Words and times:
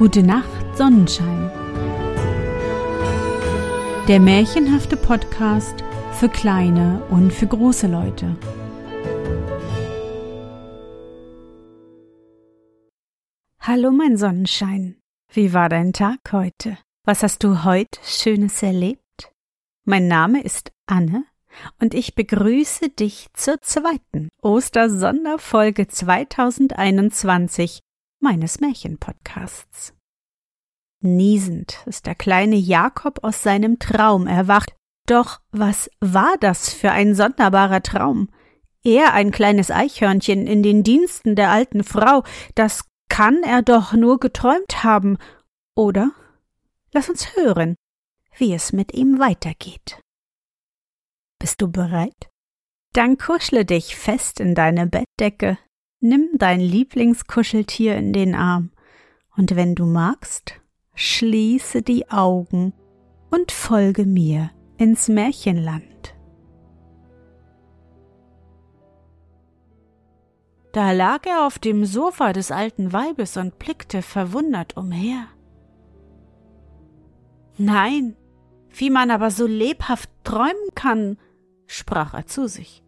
Gute 0.00 0.22
Nacht, 0.22 0.78
Sonnenschein. 0.78 1.50
Der 4.08 4.18
märchenhafte 4.18 4.96
Podcast 4.96 5.84
für 6.12 6.30
kleine 6.30 7.02
und 7.10 7.30
für 7.34 7.46
große 7.46 7.86
Leute. 7.86 8.34
Hallo, 13.60 13.90
mein 13.90 14.16
Sonnenschein. 14.16 14.96
Wie 15.34 15.52
war 15.52 15.68
dein 15.68 15.92
Tag 15.92 16.20
heute? 16.32 16.78
Was 17.04 17.22
hast 17.22 17.44
du 17.44 17.64
heute 17.64 18.00
Schönes 18.02 18.62
erlebt? 18.62 19.34
Mein 19.84 20.08
Name 20.08 20.42
ist 20.42 20.72
Anne 20.86 21.26
und 21.78 21.92
ich 21.92 22.14
begrüße 22.14 22.88
dich 22.88 23.26
zur 23.34 23.60
zweiten 23.60 24.30
Ostersonderfolge 24.40 25.88
2021 25.88 27.82
meines 28.20 28.60
Märchenpodcasts. 28.60 29.94
Niesend 31.02 31.82
ist 31.86 32.06
der 32.06 32.14
kleine 32.14 32.56
Jakob 32.56 33.24
aus 33.24 33.42
seinem 33.42 33.78
Traum 33.78 34.26
erwacht. 34.26 34.74
Doch 35.06 35.40
was 35.50 35.90
war 36.00 36.36
das 36.40 36.72
für 36.72 36.92
ein 36.92 37.14
sonderbarer 37.14 37.82
Traum? 37.82 38.28
Er 38.84 39.12
ein 39.14 39.30
kleines 39.30 39.70
Eichhörnchen 39.70 40.46
in 40.46 40.62
den 40.62 40.82
Diensten 40.82 41.36
der 41.36 41.50
alten 41.50 41.84
Frau, 41.84 42.22
das 42.54 42.84
kann 43.08 43.42
er 43.42 43.62
doch 43.62 43.92
nur 43.92 44.20
geträumt 44.20 44.84
haben, 44.84 45.18
oder? 45.74 46.12
Lass 46.92 47.08
uns 47.08 47.36
hören, 47.36 47.76
wie 48.36 48.54
es 48.54 48.72
mit 48.72 48.94
ihm 48.94 49.18
weitergeht. 49.18 50.00
Bist 51.38 51.60
du 51.60 51.70
bereit? 51.70 52.30
Dann 52.92 53.18
kuschle 53.18 53.64
dich 53.64 53.96
fest 53.96 54.40
in 54.40 54.54
deine 54.54 54.86
Bettdecke, 54.86 55.58
nimm 56.00 56.28
dein 56.34 56.60
Lieblingskuscheltier 56.60 57.96
in 57.96 58.12
den 58.12 58.34
Arm, 58.34 58.70
und 59.36 59.54
wenn 59.56 59.74
du 59.74 59.86
magst, 59.86 60.60
schließe 60.94 61.82
die 61.82 62.10
Augen 62.10 62.72
und 63.30 63.52
folge 63.52 64.04
mir 64.04 64.50
ins 64.76 65.08
Märchenland. 65.08 66.14
Da 70.72 70.92
lag 70.92 71.26
er 71.26 71.46
auf 71.46 71.58
dem 71.58 71.84
Sofa 71.84 72.32
des 72.32 72.52
alten 72.52 72.92
Weibes 72.92 73.36
und 73.36 73.58
blickte 73.58 74.02
verwundert 74.02 74.76
umher. 74.76 75.26
Nein, 77.58 78.16
wie 78.70 78.90
man 78.90 79.10
aber 79.10 79.30
so 79.30 79.46
lebhaft 79.46 80.10
träumen 80.22 80.74
kann, 80.74 81.18
sprach 81.66 82.14
er 82.14 82.26
zu 82.26 82.46
sich. 82.46 82.84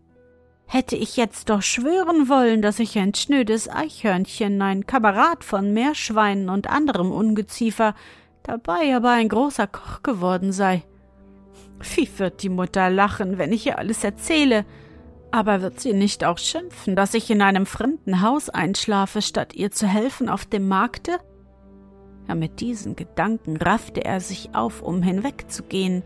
Hätte 0.73 0.97
ich 0.97 1.19
jetzt 1.19 1.51
doch 1.51 1.61
schwören 1.61 2.31
wollen, 2.31 2.63
dass 2.63 2.79
ich 2.79 2.99
ein 2.99 3.13
schnödes 3.13 3.69
Eichhörnchen, 3.69 4.63
ein 4.63 4.87
Kamerad 4.87 5.45
von 5.45 5.75
Meerschweinen 5.75 6.49
und 6.49 6.67
anderem 6.67 7.13
Ungeziefer, 7.13 7.95
dabei 8.43 8.97
aber 8.97 9.11
ein 9.11 9.29
großer 9.29 9.67
Koch 9.67 10.03
geworden 10.03 10.51
sei. 10.51 10.83
Wie 11.95 12.09
wird 12.17 12.43
die 12.43 12.49
Mutter 12.49 12.89
lachen, 12.89 13.37
wenn 13.37 13.53
ich 13.53 13.67
ihr 13.67 13.77
alles 13.79 14.03
erzähle? 14.03 14.65
Aber 15.31 15.61
wird 15.61 15.79
sie 15.79 15.93
nicht 15.93 16.25
auch 16.25 16.39
schimpfen, 16.39 16.97
dass 16.97 17.13
ich 17.13 17.29
in 17.29 17.43
einem 17.43 17.67
fremden 17.67 18.23
Haus 18.23 18.49
einschlafe, 18.49 19.21
statt 19.21 19.53
ihr 19.53 19.73
zu 19.73 19.87
helfen 19.87 20.31
auf 20.31 20.47
dem 20.47 20.69
Markte? 20.69 21.19
Ja, 22.29 22.35
mit 22.35 22.61
diesen 22.61 22.97
Gedanken 22.97 23.59
raffte 23.59 24.07
er 24.07 24.21
sich 24.21 24.55
auf, 24.55 24.81
um 24.81 25.03
hinwegzugehen, 25.03 26.03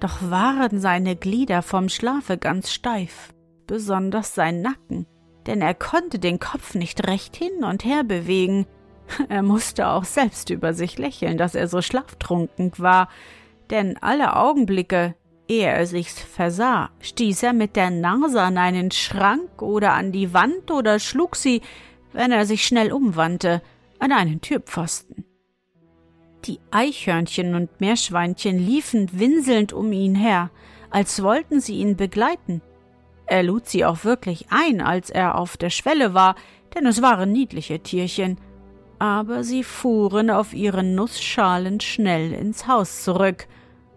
doch 0.00 0.18
waren 0.20 0.80
seine 0.80 1.16
Glieder 1.16 1.62
vom 1.62 1.88
Schlafe 1.88 2.36
ganz 2.36 2.70
steif 2.70 3.30
besonders 3.66 4.34
sein 4.34 4.62
Nacken, 4.62 5.06
denn 5.46 5.60
er 5.60 5.74
konnte 5.74 6.18
den 6.18 6.38
Kopf 6.38 6.74
nicht 6.74 7.06
recht 7.06 7.36
hin 7.36 7.64
und 7.64 7.84
her 7.84 8.04
bewegen. 8.04 8.66
Er 9.28 9.42
musste 9.42 9.88
auch 9.88 10.04
selbst 10.04 10.50
über 10.50 10.74
sich 10.74 10.98
lächeln, 10.98 11.38
dass 11.38 11.54
er 11.54 11.68
so 11.68 11.80
schlaftrunken 11.80 12.72
war, 12.78 13.08
denn 13.70 13.96
alle 14.00 14.34
Augenblicke, 14.34 15.14
ehe 15.46 15.68
er 15.68 15.86
sich's 15.86 16.20
versah, 16.20 16.90
stieß 17.00 17.44
er 17.44 17.52
mit 17.52 17.76
der 17.76 17.90
Nase 17.90 18.42
an 18.42 18.58
einen 18.58 18.90
Schrank 18.90 19.62
oder 19.62 19.92
an 19.92 20.10
die 20.10 20.34
Wand 20.34 20.72
oder 20.72 20.98
schlug 20.98 21.36
sie, 21.36 21.62
wenn 22.12 22.32
er 22.32 22.46
sich 22.46 22.66
schnell 22.66 22.92
umwandte, 22.92 23.62
an 24.00 24.10
einen 24.10 24.40
Türpfosten. 24.40 25.24
Die 26.44 26.60
Eichhörnchen 26.70 27.54
und 27.54 27.80
Meerschweinchen 27.80 28.58
liefen 28.58 29.18
winselnd 29.18 29.72
um 29.72 29.92
ihn 29.92 30.14
her, 30.14 30.50
als 30.90 31.22
wollten 31.22 31.60
sie 31.60 31.76
ihn 31.76 31.96
begleiten, 31.96 32.62
er 33.26 33.42
lud 33.42 33.66
sie 33.66 33.84
auch 33.84 34.04
wirklich 34.04 34.46
ein, 34.50 34.80
als 34.80 35.10
er 35.10 35.38
auf 35.38 35.56
der 35.56 35.70
Schwelle 35.70 36.14
war, 36.14 36.36
denn 36.74 36.86
es 36.86 37.02
waren 37.02 37.32
niedliche 37.32 37.80
Tierchen. 37.80 38.38
Aber 38.98 39.44
sie 39.44 39.64
fuhren 39.64 40.30
auf 40.30 40.54
ihren 40.54 40.94
Nussschalen 40.94 41.80
schnell 41.80 42.32
ins 42.32 42.66
Haus 42.66 43.02
zurück, 43.02 43.46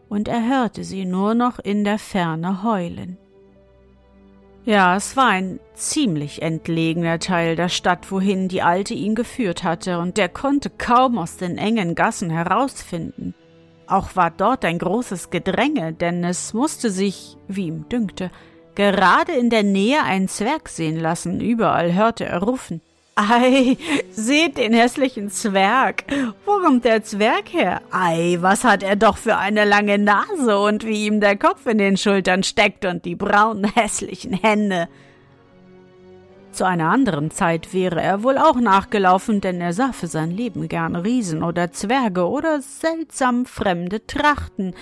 und 0.10 0.28
er 0.28 0.48
hörte 0.48 0.84
sie 0.84 1.06
nur 1.06 1.36
noch 1.36 1.60
in 1.60 1.84
der 1.84 2.00
Ferne 2.00 2.64
heulen. 2.64 3.18
Ja, 4.66 4.96
es 4.96 5.16
war 5.16 5.28
ein 5.30 5.60
ziemlich 5.74 6.42
entlegener 6.42 7.20
Teil 7.20 7.56
der 7.56 7.70
Stadt, 7.70 8.12
wohin 8.12 8.50
die 8.50 8.62
Alte 8.62 8.94
ihn 8.94 9.16
geführt 9.16 9.64
hatte, 9.64 10.00
und 10.00 10.18
er 10.20 10.30
konnte 10.30 10.70
kaum 10.70 11.18
aus 11.18 11.38
den 11.38 11.58
engen 11.58 11.96
Gassen 11.96 12.30
herausfinden. 12.30 13.34
Auch 13.88 14.16
war 14.16 14.32
dort 14.32 14.66
ein 14.66 14.78
großes 14.78 15.30
Gedränge, 15.30 15.94
denn 15.94 16.24
es 16.24 16.54
musste 16.54 16.92
sich, 16.92 17.38
wie 17.48 17.68
ihm 17.68 17.88
dünkte, 17.90 18.32
gerade 18.80 19.34
in 19.34 19.50
der 19.50 19.64
Nähe 19.64 20.04
einen 20.04 20.30
Zwerg 20.30 20.70
sehen 20.70 20.98
lassen. 20.98 21.42
Überall 21.42 21.96
hörte 21.96 22.24
er 22.24 22.42
rufen. 22.42 22.80
Ei, 23.14 23.76
seht 24.10 24.58
den 24.58 24.72
hässlichen 24.72 25.30
Zwerg. 25.30 26.06
Wo 26.46 26.60
kommt 26.60 26.86
der 26.86 27.04
Zwerg 27.04 27.52
her? 27.52 27.82
Ei, 27.92 28.38
was 28.40 28.64
hat 28.64 28.82
er 28.82 28.96
doch 28.96 29.18
für 29.18 29.36
eine 29.36 29.66
lange 29.66 29.98
Nase 29.98 30.58
und 30.58 30.86
wie 30.86 31.08
ihm 31.08 31.20
der 31.20 31.36
Kopf 31.36 31.66
in 31.66 31.78
den 31.78 31.98
Schultern 31.98 32.42
steckt 32.44 32.86
und 32.86 33.04
die 33.04 33.16
braunen 33.16 33.66
hässlichen 33.66 34.32
Hände. 34.32 34.88
Zu 36.54 36.64
einer 36.66 36.90
anderen 36.90 37.32
Zeit 37.32 37.74
wäre 37.74 38.02
er 38.02 38.24
wohl 38.24 38.38
auch 38.38 38.56
nachgelaufen, 38.56 39.42
denn 39.42 39.60
er 39.60 39.74
sah 39.74 39.92
für 39.92 40.08
sein 40.08 40.32
Leben 40.32 40.70
gern 40.70 40.96
Riesen 40.96 41.44
oder 41.44 41.74
Zwerge 41.74 42.30
oder 42.30 42.62
seltsam 42.62 43.46
fremde 43.46 44.08
Trachten, 44.08 44.74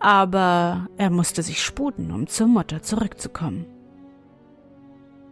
aber 0.00 0.88
er 0.96 1.10
musste 1.10 1.42
sich 1.42 1.62
sputen, 1.62 2.10
um 2.10 2.26
zur 2.26 2.48
Mutter 2.48 2.82
zurückzukommen. 2.82 3.66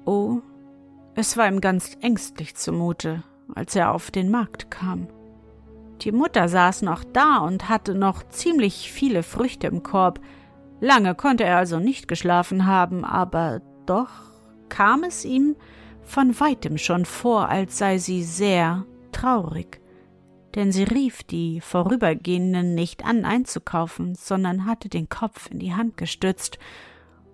Oh, 0.05 0.39
es 1.15 1.37
war 1.37 1.49
ihm 1.49 1.61
ganz 1.61 1.97
ängstlich 2.01 2.55
zumute, 2.55 3.25
als 3.55 3.75
er 3.75 3.93
auf 3.93 4.11
den 4.11 4.31
Markt 4.31 4.71
kam. 4.71 5.09
Die 6.03 6.13
Mutter 6.13 6.49
saß 6.49 6.83
noch 6.83 7.03
da 7.03 7.39
und 7.39 7.69
hatte 7.69 7.95
noch 7.95 8.23
ziemlich 8.29 8.93
viele 8.93 9.23
Früchte 9.23 9.67
im 9.67 9.83
Korb. 9.83 10.21
Lange 10.81 11.15
konnte 11.15 11.45
er 11.45 11.57
also 11.57 11.81
nicht 11.81 12.07
geschlafen 12.07 12.67
haben, 12.67 13.05
aber 13.05 13.63
doch 13.87 14.11
kam 14.69 15.03
es 15.03 15.25
ihm 15.25 15.57
von 16.03 16.39
weitem 16.39 16.79
schon 16.79 17.05
vor, 17.05 17.49
als 17.49 17.79
sei 17.79 17.99
sie 17.99 18.23
sehr 18.23 18.85
traurig 19.13 19.81
denn 20.55 20.73
sie 20.73 20.85
rief 20.85 21.23
die 21.23 21.61
Vorübergehenden 21.61 22.75
nicht 22.75 23.05
an 23.05 23.25
einzukaufen, 23.25 24.15
sondern 24.15 24.67
hatte 24.67 24.89
den 24.89 25.09
Kopf 25.09 25.51
in 25.51 25.59
die 25.59 25.75
Hand 25.75 25.97
gestützt, 25.97 26.59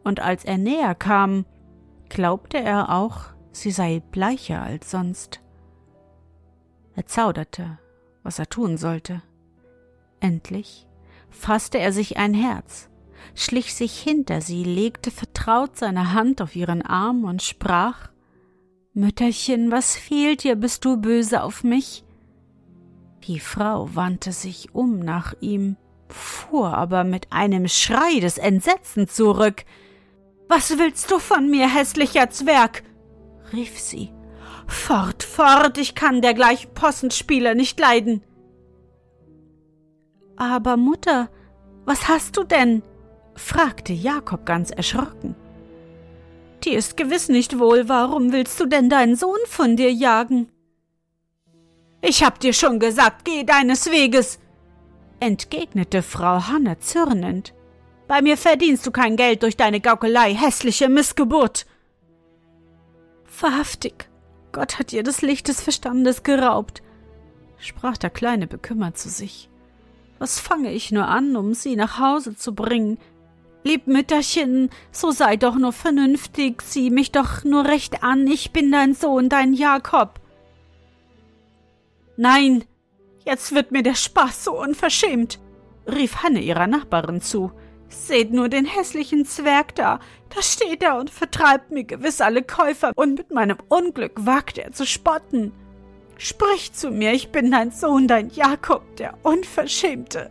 und 0.02 0.20
als 0.20 0.44
er 0.44 0.58
näher 0.58 0.94
kam, 0.94 1.46
glaubte 2.10 2.58
er 2.60 2.90
auch, 2.90 3.26
sie 3.52 3.70
sei 3.70 4.02
bleicher 4.10 4.62
als 4.62 4.90
sonst. 4.90 5.40
Er 6.94 7.06
zauderte, 7.06 7.78
was 8.22 8.38
er 8.38 8.48
tun 8.48 8.76
sollte. 8.76 9.22
Endlich 10.20 10.86
fasste 11.30 11.78
er 11.78 11.92
sich 11.92 12.16
ein 12.16 12.34
Herz, 12.34 12.88
schlich 13.34 13.74
sich 13.74 13.98
hinter 13.98 14.40
sie, 14.40 14.64
legte 14.64 15.10
vertraut 15.10 15.76
seine 15.76 16.12
Hand 16.12 16.40
auf 16.42 16.54
ihren 16.54 16.82
Arm 16.82 17.24
und 17.24 17.42
sprach 17.42 18.10
Mütterchen, 18.92 19.72
was 19.72 19.96
fehlt 19.96 20.44
dir, 20.44 20.54
bist 20.54 20.84
du 20.84 20.96
böse 20.96 21.42
auf 21.42 21.64
mich? 21.64 22.03
Die 23.26 23.40
Frau 23.40 23.88
wandte 23.94 24.32
sich 24.32 24.74
um 24.74 24.98
nach 24.98 25.34
ihm, 25.40 25.76
fuhr 26.08 26.76
aber 26.76 27.04
mit 27.04 27.32
einem 27.32 27.68
Schrei 27.68 28.20
des 28.20 28.36
Entsetzens 28.36 29.14
zurück. 29.14 29.64
Was 30.46 30.78
willst 30.78 31.10
du 31.10 31.18
von 31.18 31.50
mir, 31.50 31.72
hässlicher 31.72 32.28
Zwerg? 32.28 32.82
rief 33.52 33.78
sie. 33.78 34.12
Fort, 34.66 35.22
fort, 35.22 35.78
ich 35.78 35.94
kann 35.94 36.20
dergleichen 36.20 36.74
Possenspieler 36.74 37.54
nicht 37.54 37.80
leiden. 37.80 38.22
Aber 40.36 40.76
Mutter, 40.76 41.30
was 41.86 42.08
hast 42.08 42.36
du 42.36 42.44
denn? 42.44 42.82
fragte 43.36 43.94
Jakob 43.94 44.44
ganz 44.44 44.70
erschrocken. 44.70 45.34
Dir 46.62 46.76
ist 46.76 46.96
gewiss 46.98 47.30
nicht 47.30 47.58
wohl, 47.58 47.88
warum 47.88 48.32
willst 48.32 48.60
du 48.60 48.66
denn 48.66 48.90
deinen 48.90 49.16
Sohn 49.16 49.40
von 49.46 49.76
dir 49.76 49.92
jagen? 49.92 50.48
Ich 52.06 52.22
hab 52.22 52.38
dir 52.38 52.52
schon 52.52 52.80
gesagt, 52.80 53.24
geh 53.24 53.44
deines 53.44 53.90
Weges, 53.90 54.38
entgegnete 55.20 56.02
Frau 56.02 56.48
Hanne 56.48 56.78
zürnend. 56.78 57.54
Bei 58.06 58.20
mir 58.20 58.36
verdienst 58.36 58.86
du 58.86 58.90
kein 58.90 59.16
Geld 59.16 59.42
durch 59.42 59.56
deine 59.56 59.80
Gaukelei, 59.80 60.34
hässliche 60.34 60.90
Missgeburt. 60.90 61.64
Wahrhaftig, 63.40 64.10
Gott 64.52 64.78
hat 64.78 64.92
ihr 64.92 65.02
das 65.02 65.22
Licht 65.22 65.48
des 65.48 65.62
Verstandes 65.62 66.22
geraubt. 66.22 66.82
sprach 67.56 67.96
der 67.96 68.10
Kleine 68.10 68.46
bekümmert 68.46 68.98
zu 68.98 69.08
sich. 69.08 69.48
Was 70.18 70.38
fange 70.38 70.72
ich 70.72 70.92
nur 70.92 71.08
an, 71.08 71.34
um 71.36 71.54
sie 71.54 71.74
nach 71.74 71.98
Hause 71.98 72.36
zu 72.36 72.54
bringen? 72.54 72.98
Lieb 73.62 73.86
Mütterchen, 73.86 74.68
so 74.92 75.10
sei 75.10 75.38
doch 75.38 75.56
nur 75.56 75.72
vernünftig, 75.72 76.60
sieh 76.60 76.90
mich 76.90 77.12
doch 77.12 77.44
nur 77.44 77.64
recht 77.64 78.02
an, 78.02 78.26
ich 78.26 78.52
bin 78.52 78.70
dein 78.70 78.92
Sohn, 78.92 79.30
dein 79.30 79.54
Jakob. 79.54 80.20
Nein, 82.16 82.64
jetzt 83.24 83.54
wird 83.54 83.72
mir 83.72 83.82
der 83.82 83.94
Spaß 83.94 84.44
so 84.44 84.60
unverschämt, 84.60 85.40
rief 85.86 86.22
Hanne 86.22 86.40
ihrer 86.40 86.66
Nachbarin 86.66 87.20
zu. 87.20 87.52
Seht 87.88 88.32
nur 88.32 88.48
den 88.48 88.64
hässlichen 88.64 89.24
Zwerg 89.24 89.74
da. 89.74 90.00
Da 90.34 90.42
steht 90.42 90.82
er 90.82 90.98
und 90.98 91.10
vertreibt 91.10 91.70
mir 91.70 91.84
gewiss 91.84 92.20
alle 92.20 92.42
Käufer, 92.42 92.92
und 92.96 93.18
mit 93.18 93.30
meinem 93.30 93.58
Unglück 93.68 94.12
wagt 94.16 94.58
er 94.58 94.72
zu 94.72 94.86
spotten. 94.86 95.52
Sprich 96.16 96.72
zu 96.72 96.90
mir, 96.90 97.12
ich 97.12 97.30
bin 97.30 97.50
dein 97.50 97.70
Sohn, 97.70 98.08
dein 98.08 98.30
Jakob, 98.30 98.96
der 98.96 99.14
Unverschämte. 99.22 100.30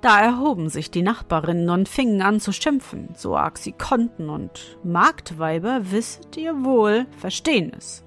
Da 0.00 0.20
erhoben 0.20 0.68
sich 0.68 0.90
die 0.90 1.02
Nachbarinnen 1.02 1.70
und 1.70 1.88
fingen 1.88 2.22
an 2.22 2.40
zu 2.40 2.52
schimpfen, 2.52 3.08
so 3.16 3.36
arg 3.36 3.58
sie 3.58 3.72
konnten, 3.72 4.28
und 4.30 4.78
Marktweiber, 4.84 5.90
wisset 5.90 6.36
ihr 6.36 6.64
wohl, 6.64 7.06
verstehen 7.18 7.72
es, 7.76 8.04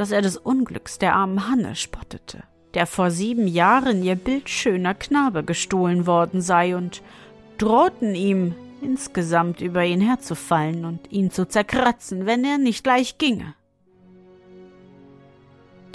dass 0.00 0.12
er 0.12 0.22
des 0.22 0.38
Unglücks 0.38 0.96
der 0.96 1.14
armen 1.14 1.46
Hanne 1.46 1.76
spottete, 1.76 2.42
der 2.72 2.86
vor 2.86 3.10
sieben 3.10 3.46
Jahren 3.46 4.02
ihr 4.02 4.14
bildschöner 4.14 4.94
Knabe 4.94 5.44
gestohlen 5.44 6.06
worden 6.06 6.40
sei, 6.40 6.74
und 6.74 7.02
drohten 7.58 8.14
ihm, 8.14 8.54
insgesamt 8.80 9.60
über 9.60 9.84
ihn 9.84 10.00
herzufallen 10.00 10.86
und 10.86 11.12
ihn 11.12 11.30
zu 11.30 11.46
zerkratzen, 11.46 12.24
wenn 12.24 12.46
er 12.46 12.56
nicht 12.56 12.82
gleich 12.82 13.18
ginge. 13.18 13.52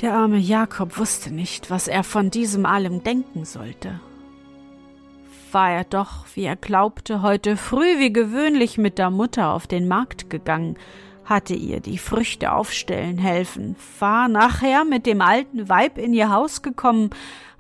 Der 0.02 0.14
arme 0.14 0.38
Jakob 0.38 1.00
wusste 1.00 1.34
nicht, 1.34 1.72
was 1.72 1.88
er 1.88 2.04
von 2.04 2.30
diesem 2.30 2.68
allem 2.68 3.04
denken 3.04 3.44
sollte. 3.44 4.00
War 5.52 5.72
er 5.72 5.84
doch, 5.84 6.28
wie 6.36 6.44
er 6.44 6.58
glaubte, 6.58 7.24
heute 7.24 7.58
früh 7.58 7.98
wie 7.98 8.14
gewöhnlich 8.14 8.78
mit 8.78 9.00
der 9.00 9.10
Mutter 9.10 9.52
auf 9.52 9.66
den 9.66 9.88
Markt 9.88 10.30
gegangen, 10.30 10.78
hatte 11.26 11.56
ihr 11.56 11.80
die 11.80 11.98
Früchte 11.98 12.54
aufstellen 12.54 13.18
helfen, 13.18 13.76
war 14.00 14.28
nachher 14.28 14.86
mit 14.86 15.06
dem 15.06 15.22
alten 15.22 15.68
Weib 15.68 15.98
in 15.98 16.14
ihr 16.14 16.32
Haus 16.32 16.62
gekommen, 16.62 17.10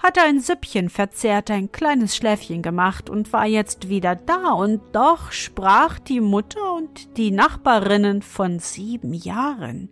hatte 0.01 0.21
ein 0.21 0.39
Süppchen 0.39 0.89
verzehrt, 0.89 1.49
ein 1.49 1.71
kleines 1.71 2.15
Schläfchen 2.15 2.61
gemacht 2.61 3.09
und 3.09 3.33
war 3.33 3.45
jetzt 3.45 3.89
wieder 3.89 4.15
da, 4.15 4.51
und 4.51 4.81
doch 4.91 5.31
sprach 5.31 5.97
die 5.97 6.21
Mutter 6.21 6.75
und 6.75 7.17
die 7.17 7.31
Nachbarinnen 7.31 8.21
von 8.21 8.59
sieben 8.59 9.13
Jahren. 9.13 9.89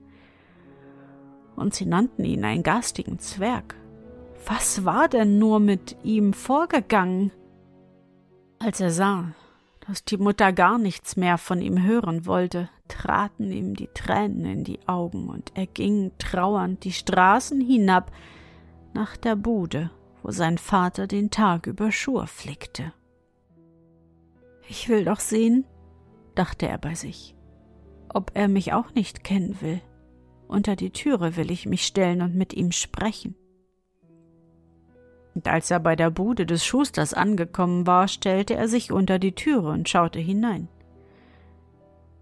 Und 1.55 1.73
sie 1.73 1.85
nannten 1.85 2.23
ihn 2.25 2.45
einen 2.45 2.63
garstigen 2.63 3.19
Zwerg. 3.19 3.75
Was 4.45 4.85
war 4.85 5.07
denn 5.07 5.39
nur 5.39 5.59
mit 5.59 5.95
ihm 6.03 6.33
vorgegangen? 6.33 7.31
Als 8.59 8.79
er 8.81 8.91
sah, 8.91 9.33
dass 9.87 10.05
die 10.05 10.17
Mutter 10.17 10.53
gar 10.53 10.77
nichts 10.77 11.15
mehr 11.15 11.37
von 11.37 11.61
ihm 11.61 11.83
hören 11.83 12.25
wollte, 12.25 12.69
traten 12.87 13.51
ihm 13.51 13.75
die 13.75 13.89
Tränen 13.93 14.45
in 14.45 14.63
die 14.63 14.87
Augen, 14.87 15.29
und 15.29 15.51
er 15.55 15.67
ging 15.67 16.11
trauernd 16.17 16.83
die 16.83 16.93
Straßen 16.93 17.59
hinab 17.59 18.11
nach 18.93 19.17
der 19.17 19.35
Bude 19.35 19.91
wo 20.23 20.31
sein 20.31 20.57
Vater 20.57 21.05
den 21.05 21.29
Tag 21.29 21.67
über 21.67 21.91
Schur 21.91 22.25
flickte. 22.27 22.93
Ich 24.67 24.87
will 24.87 25.03
doch 25.03 25.19
sehen, 25.19 25.65
dachte 26.33 26.67
er 26.67 26.77
bei 26.77 26.95
sich, 26.95 27.35
ob 28.07 28.31
er 28.33 28.47
mich 28.47 28.73
auch 28.73 28.93
nicht 28.93 29.23
kennen 29.23 29.61
will. 29.61 29.81
Unter 30.47 30.75
die 30.75 30.91
Türe 30.91 31.35
will 31.35 31.51
ich 31.51 31.65
mich 31.65 31.85
stellen 31.85 32.21
und 32.21 32.35
mit 32.35 32.53
ihm 32.53 32.71
sprechen. 32.71 33.35
Und 35.35 35.47
als 35.47 35.71
er 35.71 35.79
bei 35.79 35.95
der 35.95 36.11
Bude 36.11 36.45
des 36.45 36.65
Schusters 36.65 37.13
angekommen 37.13 37.87
war, 37.87 38.07
stellte 38.07 38.55
er 38.55 38.67
sich 38.67 38.91
unter 38.91 39.19
die 39.19 39.33
Türe 39.33 39.69
und 39.69 39.89
schaute 39.89 40.19
hinein. 40.19 40.67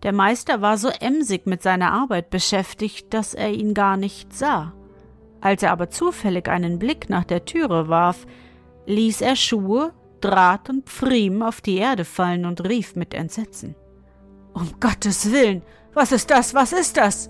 Der 0.04 0.14
Meister 0.14 0.62
war 0.62 0.78
so 0.78 0.90
emsig 0.90 1.46
mit 1.46 1.62
seiner 1.62 1.92
Arbeit 1.92 2.30
beschäftigt, 2.30 3.14
dass 3.14 3.34
er 3.34 3.52
ihn 3.52 3.74
gar 3.74 3.98
nicht 3.98 4.34
sah. 4.34 4.74
Als 5.42 5.62
er 5.64 5.72
aber 5.72 5.90
zufällig 5.90 6.48
einen 6.48 6.80
Blick 6.80 7.10
nach 7.10 7.24
der 7.24 7.46
Türe 7.46 7.88
warf, 7.88 8.26
ließ 8.86 9.22
er 9.22 9.36
Schuhe, 9.36 9.94
Draht 10.22 10.70
und 10.70 10.88
Pfriem 10.88 11.42
auf 11.42 11.62
die 11.62 11.78
Erde 11.78 12.06
fallen 12.06 12.46
und 12.46 12.64
rief 12.68 12.96
mit 12.96 13.14
Entsetzen. 13.14 13.76
Um 14.54 14.70
Gottes 14.80 15.32
Willen, 15.32 15.64
was 15.94 16.12
ist 16.12 16.30
das, 16.30 16.54
was 16.54 16.74
ist 16.74 16.98
das? 16.98 17.30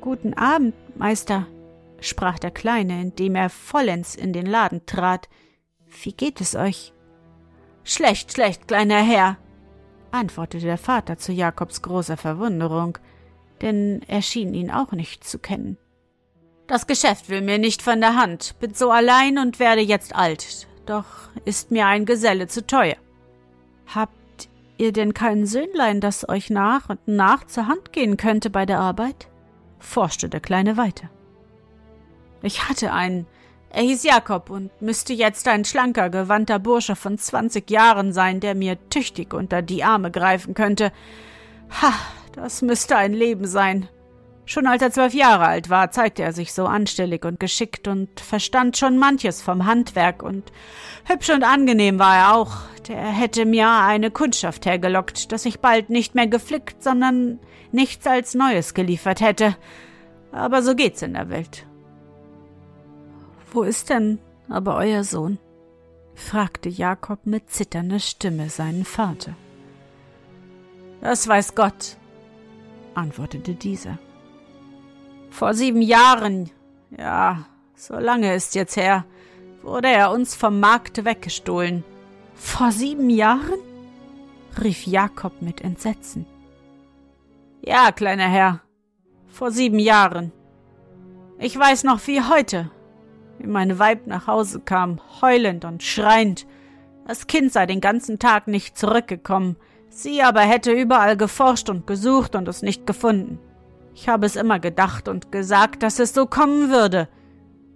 Guten 0.00 0.34
Abend, 0.34 0.74
Meister, 0.96 1.46
sprach 2.00 2.38
der 2.38 2.50
Kleine, 2.50 3.00
indem 3.00 3.34
er 3.34 3.50
vollends 3.50 4.14
in 4.14 4.32
den 4.32 4.46
Laden 4.46 4.86
trat. 4.86 5.28
Wie 6.02 6.12
geht 6.12 6.40
es 6.40 6.54
euch? 6.54 6.92
Schlecht, 7.84 8.32
schlecht, 8.32 8.68
kleiner 8.68 9.02
Herr, 9.02 9.38
antwortete 10.10 10.66
der 10.66 10.78
Vater 10.78 11.16
zu 11.16 11.32
Jakobs 11.32 11.82
großer 11.82 12.16
Verwunderung, 12.16 12.98
denn 13.60 14.02
er 14.06 14.22
schien 14.22 14.54
ihn 14.54 14.70
auch 14.70 14.92
nicht 14.92 15.24
zu 15.24 15.38
kennen. 15.38 15.78
Das 16.66 16.86
Geschäft 16.86 17.30
will 17.30 17.40
mir 17.40 17.58
nicht 17.58 17.80
von 17.80 18.00
der 18.00 18.14
Hand, 18.14 18.58
bin 18.60 18.74
so 18.74 18.90
allein 18.90 19.38
und 19.38 19.58
werde 19.58 19.80
jetzt 19.80 20.14
alt, 20.14 20.68
doch 20.86 21.06
ist 21.44 21.70
mir 21.70 21.86
ein 21.86 22.04
Geselle 22.04 22.46
zu 22.46 22.66
teuer. 22.66 22.96
Habt 23.86 24.48
ihr 24.76 24.92
denn 24.92 25.14
kein 25.14 25.46
Söhnlein, 25.46 26.00
das 26.00 26.28
euch 26.28 26.50
nach 26.50 26.90
und 26.90 27.08
nach 27.08 27.46
zur 27.46 27.68
Hand 27.68 27.92
gehen 27.92 28.16
könnte 28.16 28.50
bei 28.50 28.66
der 28.66 28.80
Arbeit? 28.80 29.28
forschte 29.78 30.28
der 30.28 30.40
Kleine 30.40 30.76
weiter. 30.76 31.08
Ich 32.42 32.68
hatte 32.68 32.92
einen, 32.92 33.26
er 33.70 33.82
hieß 33.82 34.04
Jakob 34.04 34.50
und 34.50 34.70
müsste 34.80 35.12
jetzt 35.12 35.46
ein 35.48 35.64
schlanker, 35.64 36.08
gewandter 36.10 36.58
Bursche 36.58 36.96
von 36.96 37.18
zwanzig 37.18 37.70
Jahren 37.70 38.12
sein, 38.12 38.40
der 38.40 38.54
mir 38.54 38.78
tüchtig 38.90 39.34
unter 39.34 39.62
die 39.62 39.84
Arme 39.84 40.10
greifen 40.10 40.54
könnte. 40.54 40.92
Ha, 41.82 41.92
das 42.32 42.62
müsste 42.62 42.96
ein 42.96 43.12
Leben 43.12 43.46
sein. 43.46 43.88
Schon 44.46 44.66
als 44.66 44.80
er 44.80 44.90
zwölf 44.90 45.12
Jahre 45.12 45.46
alt 45.46 45.68
war, 45.68 45.90
zeigte 45.90 46.22
er 46.22 46.32
sich 46.32 46.54
so 46.54 46.64
anstellig 46.64 47.26
und 47.26 47.38
geschickt 47.38 47.86
und 47.86 48.18
verstand 48.18 48.78
schon 48.78 48.96
manches 48.96 49.42
vom 49.42 49.66
Handwerk 49.66 50.22
und 50.22 50.50
hübsch 51.04 51.28
und 51.28 51.44
angenehm 51.44 51.98
war 51.98 52.16
er 52.16 52.34
auch. 52.34 52.56
Der 52.88 52.96
hätte 52.96 53.44
mir 53.44 53.68
eine 53.68 54.10
Kundschaft 54.10 54.64
hergelockt, 54.64 55.32
dass 55.32 55.44
ich 55.44 55.60
bald 55.60 55.90
nicht 55.90 56.14
mehr 56.14 56.28
geflickt, 56.28 56.82
sondern 56.82 57.40
nichts 57.72 58.06
als 58.06 58.34
Neues 58.34 58.72
geliefert 58.72 59.20
hätte. 59.20 59.54
Aber 60.32 60.62
so 60.62 60.74
geht's 60.74 61.02
in 61.02 61.12
der 61.12 61.28
Welt. 61.28 61.66
Wo 63.52 63.62
ist 63.62 63.90
denn 63.90 64.18
aber 64.48 64.76
euer 64.76 65.04
Sohn? 65.04 65.38
fragte 66.14 66.68
Jakob 66.68 67.26
mit 67.26 67.50
zitternder 67.50 68.00
Stimme 68.00 68.50
seinen 68.50 68.84
Vater. 68.84 69.34
Das 71.00 71.28
weiß 71.28 71.54
Gott, 71.54 71.96
antwortete 72.94 73.54
dieser. 73.54 73.98
Vor 75.30 75.54
sieben 75.54 75.80
Jahren, 75.80 76.50
ja, 76.96 77.46
so 77.76 77.94
lange 77.94 78.34
ist 78.34 78.56
jetzt 78.56 78.76
her, 78.76 79.04
wurde 79.62 79.88
er 79.88 80.10
uns 80.10 80.34
vom 80.34 80.58
Markt 80.58 81.04
weggestohlen. 81.04 81.84
Vor 82.34 82.72
sieben 82.72 83.10
Jahren? 83.10 83.60
rief 84.62 84.86
Jakob 84.86 85.40
mit 85.40 85.60
Entsetzen. 85.60 86.26
Ja, 87.62 87.92
kleiner 87.92 88.28
Herr, 88.28 88.60
vor 89.28 89.52
sieben 89.52 89.78
Jahren. 89.78 90.32
Ich 91.38 91.56
weiß 91.56 91.84
noch 91.84 92.04
wie 92.08 92.20
heute, 92.20 92.70
wie 93.38 93.46
mein 93.46 93.78
Weib 93.78 94.06
nach 94.06 94.26
Hause 94.26 94.60
kam, 94.60 95.00
heulend 95.20 95.64
und 95.64 95.82
schreiend. 95.82 96.46
Das 97.06 97.26
Kind 97.26 97.52
sei 97.52 97.66
den 97.66 97.80
ganzen 97.80 98.18
Tag 98.18 98.48
nicht 98.48 98.76
zurückgekommen, 98.76 99.56
sie 99.88 100.22
aber 100.22 100.40
hätte 100.40 100.72
überall 100.72 101.16
geforscht 101.16 101.70
und 101.70 101.86
gesucht 101.86 102.34
und 102.34 102.48
es 102.48 102.62
nicht 102.62 102.86
gefunden. 102.86 103.38
Ich 103.94 104.08
habe 104.08 104.26
es 104.26 104.36
immer 104.36 104.58
gedacht 104.60 105.08
und 105.08 105.32
gesagt, 105.32 105.82
dass 105.82 105.98
es 105.98 106.14
so 106.14 106.26
kommen 106.26 106.70
würde. 106.70 107.08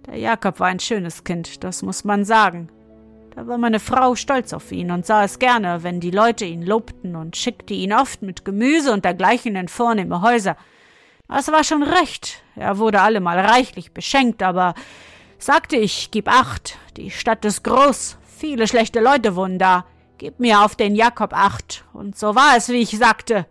Der 0.05 0.17
Jakob 0.17 0.59
war 0.59 0.67
ein 0.67 0.79
schönes 0.79 1.23
Kind, 1.23 1.63
das 1.63 1.81
muss 1.81 2.03
man 2.03 2.25
sagen. 2.25 2.69
Da 3.35 3.47
war 3.47 3.57
meine 3.57 3.79
Frau 3.79 4.15
stolz 4.15 4.53
auf 4.53 4.71
ihn 4.71 4.91
und 4.91 5.05
sah 5.05 5.23
es 5.23 5.39
gerne, 5.39 5.81
wenn 5.81 5.99
die 5.99 6.11
Leute 6.11 6.45
ihn 6.45 6.61
lobten 6.61 7.15
und 7.15 7.35
schickte 7.35 7.73
ihn 7.73 7.91
oft 7.91 8.21
mit 8.21 8.45
Gemüse 8.45 8.93
und 8.93 9.05
dergleichen 9.05 9.55
in 9.55 9.67
vornehme 9.67 10.21
Häuser. 10.21 10.55
Es 11.27 11.51
war 11.51 11.63
schon 11.63 11.81
recht, 11.81 12.43
er 12.55 12.77
wurde 12.77 13.01
allemal 13.01 13.39
reichlich 13.39 13.91
beschenkt, 13.91 14.43
aber 14.43 14.75
sagte 15.43 15.75
ich, 15.75 16.09
gib 16.11 16.29
acht, 16.29 16.77
die 16.95 17.11
Stadt 17.11 17.43
ist 17.43 17.63
groß, 17.63 18.17
viele 18.23 18.67
schlechte 18.67 19.01
Leute 19.01 19.35
wohnen 19.35 19.59
da, 19.59 19.85
gib 20.17 20.39
mir 20.39 20.63
auf 20.63 20.75
den 20.75 20.95
Jakob 20.95 21.33
acht, 21.33 21.83
und 21.91 22.17
so 22.17 22.35
war 22.35 22.55
es, 22.55 22.69
wie 22.69 22.81
ich 22.81 22.97
sagte. 22.97 23.45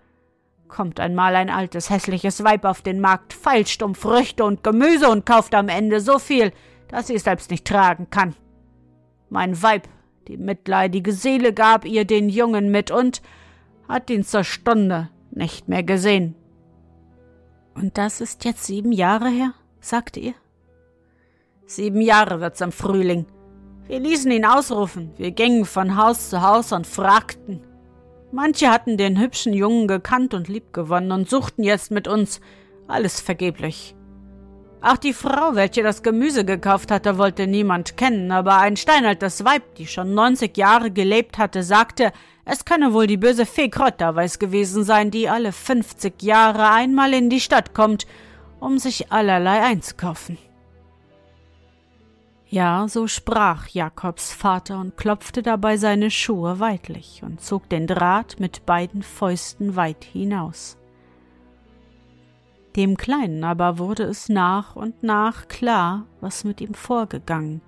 Kommt 0.69 1.01
einmal 1.01 1.37
ein 1.37 1.51
altes, 1.51 1.91
hässliches 1.91 2.43
Weib 2.45 2.65
auf 2.65 2.81
den 2.81 3.01
Markt, 3.01 3.35
feilscht 3.35 3.83
um 3.83 3.95
Früchte 3.95 4.45
und 4.45 4.65
Gemüse 4.65 5.11
und 5.11 5.27
kauft 5.27 5.55
am 5.55 5.69
Ende 5.69 6.01
so 6.01 6.19
viel, 6.19 6.53
dass 6.89 7.09
sie 7.09 7.15
es 7.15 7.25
selbst 7.25 7.51
nicht 7.51 7.67
tragen 7.67 8.09
kann. 8.09 8.35
Mein 9.29 9.63
Weib, 9.63 9.87
die 10.29 10.39
mitleidige 10.39 11.13
Seele, 11.13 11.53
gab 11.53 11.85
ihr 11.85 12.07
den 12.07 12.31
Jungen 12.31 12.71
mit 12.71 12.91
und 12.91 13.21
hat 13.87 14.09
ihn 14.09 14.25
zur 14.25 14.45
Stunde 14.45 15.11
nicht 15.31 15.69
mehr 15.69 15.83
gesehen. 15.83 16.37
Und 17.75 17.99
das 17.99 18.23
ist 18.23 18.47
jetzt 18.47 18.65
sieben 18.65 18.93
Jahre 18.93 19.29
her, 19.29 19.53
sagte 19.81 20.21
ihr? 20.21 20.35
Sieben 21.67 22.01
Jahre 22.01 22.41
wird's 22.41 22.61
im 22.61 22.73
Frühling. 22.73 23.27
Wir 23.89 24.01
ließen 24.01 24.31
ihn 24.31 24.45
ausrufen, 24.45 25.13
wir 25.17 25.33
gingen 25.33 25.65
von 25.65 25.97
Haus 25.97 26.31
zu 26.31 26.43
Haus 26.43 26.73
und 26.73 26.87
fragten. 26.87 27.61
Manche 28.31 28.71
hatten 28.71 28.97
den 28.97 29.21
hübschen 29.21 29.53
Jungen 29.53 29.89
gekannt 29.89 30.35
und 30.35 30.49
liebgewonnen 30.49 31.13
und 31.13 31.29
suchten 31.29 31.63
jetzt 31.63 31.91
mit 31.91 32.09
uns, 32.09 32.41
alles 32.89 33.21
vergeblich. 33.21 33.95
Auch 34.81 34.97
die 34.97 35.13
Frau, 35.13 35.55
welche 35.55 35.83
das 35.83 36.03
Gemüse 36.03 36.45
gekauft 36.45 36.91
hatte, 36.91 37.17
wollte 37.17 37.47
niemand 37.47 37.97
kennen, 37.97 38.33
aber 38.33 38.59
ein 38.59 38.77
steinaltes 38.77 39.45
Weib, 39.45 39.75
die 39.77 39.87
schon 39.87 40.15
neunzig 40.15 40.57
Jahre 40.57 40.91
gelebt 40.91 41.39
hatte, 41.39 41.63
sagte, 41.63 42.13
es 42.45 42.65
könne 42.65 42.93
wohl 42.93 43.07
die 43.07 43.17
böse 43.17 43.47
Fee 43.47 43.69
Krotterweiß 43.69 44.39
gewesen 44.39 44.83
sein, 44.83 45.13
die 45.13 45.29
alle 45.29 45.53
fünfzig 45.53 46.23
Jahre 46.23 46.71
einmal 46.71 47.15
in 47.15 47.31
die 47.31 47.41
Stadt 47.41 47.75
kommt, 47.75 48.07
um 48.59 48.79
sich 48.79 49.13
allerlei 49.13 49.63
einzukaufen. 49.63 50.39
Ja, 52.53 52.87
so 52.87 53.07
sprach 53.07 53.69
Jakobs 53.69 54.35
Vater 54.35 54.79
und 54.79 54.99
klopfte 54.99 55.43
dabei 55.43 55.79
seine 55.79 56.11
Schuhe 56.11 56.61
weitlich 56.61 57.23
und 57.25 57.41
zog 57.41 57.67
den 57.71 57.87
Draht 57.87 58.41
mit 58.41 58.67
beiden 58.67 59.03
Fäusten 59.03 59.75
weit 59.75 60.05
hinaus. 60.05 60.77
Dem 62.77 62.99
Kleinen 62.99 63.43
aber 63.43 63.79
wurde 63.79 64.03
es 64.03 64.29
nach 64.29 64.77
und 64.77 65.03
nach 65.03 65.49
klar, 65.49 66.05
was 66.21 66.45
mit 66.45 66.61
ihm 66.61 66.75
vorgegangen, 66.75 67.63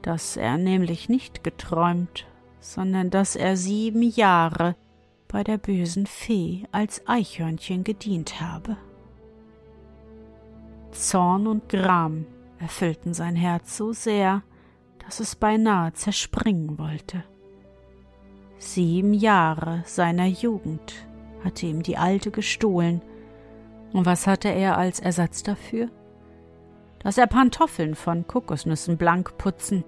dass 0.00 0.38
er 0.38 0.56
nämlich 0.56 1.10
nicht 1.10 1.44
geträumt, 1.44 2.26
sondern 2.58 3.10
dass 3.10 3.36
er 3.36 3.58
sieben 3.58 4.00
Jahre 4.00 4.76
bei 5.28 5.44
der 5.44 5.58
bösen 5.58 6.06
Fee 6.06 6.64
als 6.72 7.06
Eichhörnchen 7.06 7.84
gedient 7.84 8.40
habe. 8.40 8.78
Zorn 10.90 11.46
und 11.46 11.68
Gram 11.68 12.24
erfüllten 12.60 13.14
sein 13.14 13.34
Herz 13.36 13.76
so 13.76 13.92
sehr, 13.92 14.42
dass 15.04 15.20
es 15.20 15.34
beinahe 15.34 15.92
zerspringen 15.92 16.78
wollte. 16.78 17.24
Sieben 18.58 19.14
Jahre 19.14 19.82
seiner 19.86 20.26
Jugend 20.26 20.94
hatte 21.42 21.66
ihm 21.66 21.82
die 21.82 21.96
Alte 21.96 22.30
gestohlen, 22.30 23.02
und 23.92 24.06
was 24.06 24.26
hatte 24.28 24.48
er 24.48 24.78
als 24.78 25.00
Ersatz 25.00 25.42
dafür? 25.42 25.88
Dass 27.00 27.18
er 27.18 27.26
Pantoffeln 27.26 27.96
von 27.96 28.26
Kokosnüssen 28.26 28.98
blank 28.98 29.36
putzen, 29.38 29.84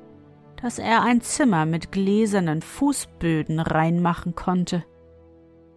dass 0.61 0.79
er 0.79 1.03
ein 1.03 1.21
Zimmer 1.21 1.67
mit 1.67 1.93
gläsernen 1.93 2.63
Fußböden 2.63 3.61
reinmachen 3.61 4.35
konnte, 4.35 4.85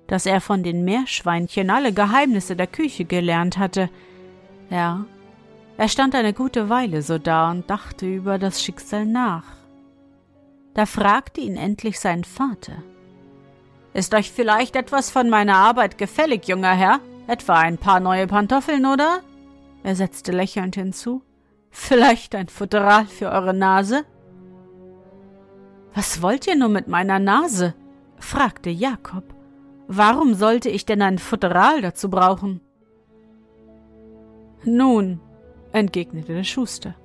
dass 0.07 0.25
er 0.25 0.41
von 0.41 0.63
den 0.63 0.85
Meerschweinchen 0.85 1.69
alle 1.69 1.91
Geheimnisse 1.91 2.55
der 2.55 2.67
Küche 2.67 3.05
gelernt 3.05 3.57
hatte, 3.57 3.89
ja, 4.69 5.05
er 5.77 5.87
stand 5.89 6.15
eine 6.15 6.33
gute 6.33 6.69
Weile 6.69 7.01
so 7.01 7.17
da 7.17 7.51
und 7.51 7.69
dachte 7.69 8.05
über 8.05 8.37
das 8.37 8.63
Schicksal 8.63 9.05
nach. 9.05 9.43
Da 10.73 10.85
fragte 10.85 11.41
ihn 11.41 11.57
endlich 11.57 11.99
sein 11.99 12.23
Vater. 12.23 12.83
Ist 13.93 14.13
euch 14.13 14.31
vielleicht 14.31 14.75
etwas 14.75 15.09
von 15.09 15.29
meiner 15.29 15.55
Arbeit 15.55 15.97
gefällig, 15.97 16.47
junger 16.47 16.73
Herr? 16.73 16.99
Etwa 17.27 17.59
ein 17.59 17.77
paar 17.77 17.99
neue 17.99 18.27
Pantoffeln, 18.27 18.85
oder? 18.85 19.21
Er 19.83 19.95
setzte 19.95 20.31
lächelnd 20.31 20.75
hinzu. 20.75 21.21
Vielleicht 21.71 22.35
ein 22.35 22.47
Futteral 22.47 23.05
für 23.05 23.29
eure 23.29 23.53
Nase? 23.53 24.03
Was 25.93 26.21
wollt 26.21 26.47
ihr 26.47 26.55
nur 26.55 26.69
mit 26.69 26.87
meiner 26.87 27.19
Nase? 27.19 27.73
fragte 28.17 28.69
Jakob. 28.69 29.23
Warum 29.87 30.33
sollte 30.33 30.69
ich 30.69 30.85
denn 30.85 31.01
ein 31.01 31.19
Futteral 31.19 31.81
dazu 31.81 32.09
brauchen? 32.09 32.61
Nun, 34.63 35.21
entgegnete 35.75 36.33
der 36.33 36.43
Schuster. 36.43 36.95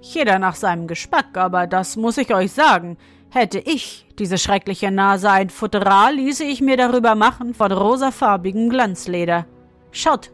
Jeder 0.00 0.38
nach 0.38 0.54
seinem 0.54 0.86
Geschmack, 0.86 1.36
aber 1.36 1.66
das 1.66 1.96
muss 1.96 2.18
ich 2.18 2.34
euch 2.34 2.52
sagen. 2.52 2.98
Hätte 3.30 3.58
ich 3.58 4.06
diese 4.18 4.38
schreckliche 4.38 4.90
Nase 4.90 5.30
ein 5.30 5.50
Futteral, 5.50 6.14
ließe 6.14 6.44
ich 6.44 6.60
mir 6.60 6.76
darüber 6.76 7.14
machen 7.14 7.54
von 7.54 7.72
rosafarbigem 7.72 8.68
Glanzleder. 8.68 9.46
Schaut, 9.90 10.30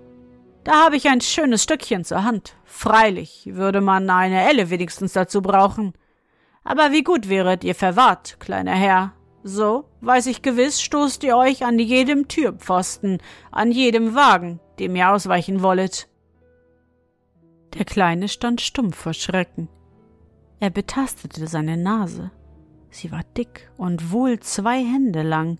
da 0.64 0.85
habe 0.85 0.97
ich 0.97 1.09
ein 1.09 1.20
schönes 1.20 1.62
Stückchen 1.62 2.04
zur 2.04 2.25
Hand. 2.25 2.54
Freilich 2.64 3.49
würde 3.52 3.80
man 3.80 4.11
eine 4.11 4.49
Elle 4.49 4.70
wenigstens 4.70 5.14
dazu 5.14 5.40
brauchen. 5.40 5.94
Aber 6.62 6.92
wie 6.92 7.02
gut 7.02 7.28
wäret 7.28 7.64
ihr 7.64 7.75
verwahrt, 7.75 8.38
kleiner 8.38 8.75
Herr. 8.75 9.12
So, 9.42 9.87
weiß 10.02 10.26
ich 10.26 10.42
gewiss, 10.42 10.82
stoßt 10.82 11.25
ihr 11.25 11.37
euch 11.37 11.64
an 11.64 11.78
jedem 11.78 12.28
Türpfosten, 12.28 13.18
an 13.50 13.73
jedem 13.73 14.14
Wagen, 14.14 14.61
dem 14.78 14.94
ihr 14.94 15.11
ausweichen 15.11 15.62
wollet. 15.62 16.10
Der 17.74 17.84
Kleine 17.84 18.28
stand 18.28 18.60
stumm 18.60 18.92
vor 18.92 19.14
Schrecken. 19.14 19.68
Er 20.58 20.70
betastete 20.70 21.46
seine 21.46 21.76
Nase. 21.76 22.30
Sie 22.90 23.12
war 23.12 23.22
dick 23.36 23.70
und 23.76 24.12
wohl 24.12 24.40
zwei 24.40 24.78
Hände 24.78 25.22
lang. 25.22 25.58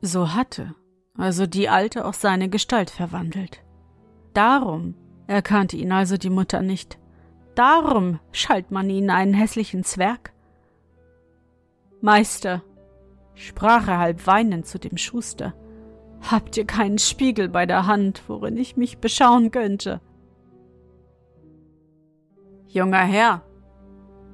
So 0.00 0.34
hatte 0.34 0.74
also 1.16 1.46
die 1.46 1.68
Alte 1.68 2.04
auch 2.04 2.14
seine 2.14 2.48
Gestalt 2.48 2.90
verwandelt. 2.90 3.62
Darum 4.34 4.94
erkannte 5.26 5.76
ihn 5.76 5.92
also 5.92 6.16
die 6.16 6.30
Mutter 6.30 6.62
nicht. 6.62 6.98
Darum 7.54 8.18
schalt 8.32 8.70
man 8.70 8.88
ihn 8.88 9.10
einen 9.10 9.34
hässlichen 9.34 9.84
Zwerg. 9.84 10.32
Meister, 12.00 12.62
sprach 13.34 13.88
er 13.88 13.98
halb 13.98 14.26
weinend 14.26 14.66
zu 14.66 14.78
dem 14.78 14.96
Schuster, 14.96 15.54
habt 16.30 16.56
ihr 16.56 16.66
keinen 16.66 16.98
Spiegel 16.98 17.48
bei 17.48 17.66
der 17.66 17.86
Hand, 17.86 18.22
worin 18.26 18.56
ich 18.56 18.76
mich 18.76 18.98
beschauen 18.98 19.50
könnte? 19.50 20.00
Junger 22.72 23.04
Herr, 23.04 23.42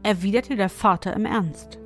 erwiderte 0.04 0.54
der 0.54 0.68
Vater 0.68 1.12
im 1.12 1.26
Ernst. 1.26 1.80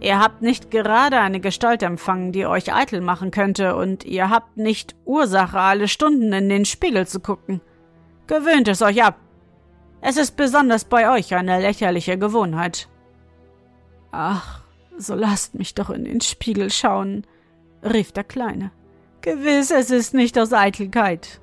Ihr 0.00 0.18
habt 0.18 0.40
nicht 0.40 0.70
gerade 0.70 1.20
eine 1.20 1.38
Gestalt 1.38 1.82
empfangen, 1.82 2.32
die 2.32 2.46
euch 2.46 2.72
eitel 2.72 3.02
machen 3.02 3.30
könnte, 3.30 3.76
und 3.76 4.04
ihr 4.04 4.30
habt 4.30 4.56
nicht 4.56 4.96
Ursache, 5.04 5.60
alle 5.60 5.86
Stunden 5.86 6.32
in 6.32 6.48
den 6.48 6.64
Spiegel 6.64 7.06
zu 7.06 7.20
gucken. 7.20 7.60
Gewöhnt 8.26 8.68
es 8.68 8.80
euch 8.80 9.04
ab. 9.04 9.16
Es 10.00 10.16
ist 10.16 10.34
besonders 10.38 10.86
bei 10.86 11.12
euch 11.14 11.34
eine 11.34 11.60
lächerliche 11.60 12.16
Gewohnheit. 12.16 12.88
Ach, 14.12 14.62
so 14.96 15.14
lasst 15.14 15.56
mich 15.56 15.74
doch 15.74 15.90
in 15.90 16.06
den 16.06 16.22
Spiegel 16.22 16.70
schauen, 16.70 17.26
rief 17.82 18.12
der 18.12 18.24
Kleine. 18.24 18.70
Gewiss, 19.20 19.70
es 19.70 19.90
ist 19.90 20.14
nicht 20.14 20.38
aus 20.38 20.54
Eitelkeit. 20.54 21.42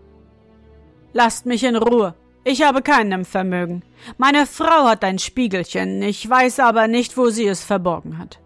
Lasst 1.14 1.46
mich 1.46 1.64
in 1.64 1.76
Ruhe, 1.76 2.16
ich 2.48 2.62
habe 2.64 2.82
keinen 2.82 3.26
Vermögen. 3.26 3.84
Meine 4.18 4.46
Frau 4.46 4.88
hat 4.88 5.04
ein 5.04 5.20
Spiegelchen, 5.20 6.02
ich 6.02 6.28
weiß 6.28 6.60
aber 6.62 6.88
nicht, 6.88 7.18
wo 7.18 7.30
sie 7.30 7.46
es 7.46 7.64
verborgen 7.64 8.18
hat. 8.18 8.40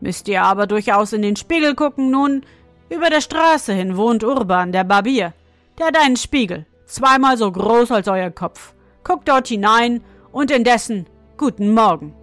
Müsst 0.00 0.26
ihr 0.28 0.42
aber 0.42 0.66
durchaus 0.66 1.12
in 1.12 1.22
den 1.22 1.36
Spiegel 1.36 1.74
gucken, 1.74 2.10
nun. 2.10 2.42
Über 2.88 3.10
der 3.10 3.20
Straße 3.20 3.72
hin 3.72 3.96
wohnt 3.96 4.24
Urban, 4.24 4.72
der 4.72 4.84
Barbier. 4.84 5.34
Der 5.78 5.86
hat 5.86 5.98
einen 5.98 6.16
Spiegel, 6.16 6.66
zweimal 6.86 7.36
so 7.36 7.52
groß 7.52 7.90
als 7.92 8.08
euer 8.08 8.30
Kopf. 8.30 8.74
Guckt 9.04 9.28
dort 9.28 9.48
hinein 9.48 10.02
und 10.32 10.50
indessen 10.50 11.06
guten 11.36 11.72
Morgen. 11.74 12.14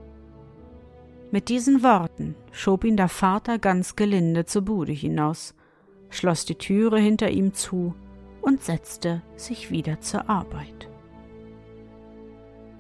Mit 1.32 1.50
diesen 1.50 1.84
Worten 1.84 2.36
schob 2.52 2.84
ihn 2.84 2.98
der 2.98 3.10
Vater 3.10 3.60
ganz 3.60 3.96
gelinde 3.96 4.46
zur 4.46 4.64
Bude 4.64 4.94
hinaus, 4.94 5.54
schloss 6.10 6.46
die 6.46 6.56
Türe 6.56 7.00
hinter 7.00 7.30
ihm 7.30 7.54
zu 7.54 7.94
und 8.42 8.64
setzte 8.64 9.22
sich 9.36 9.70
wieder 9.70 10.02
zur 10.02 10.30
Arbeit. 10.30 10.89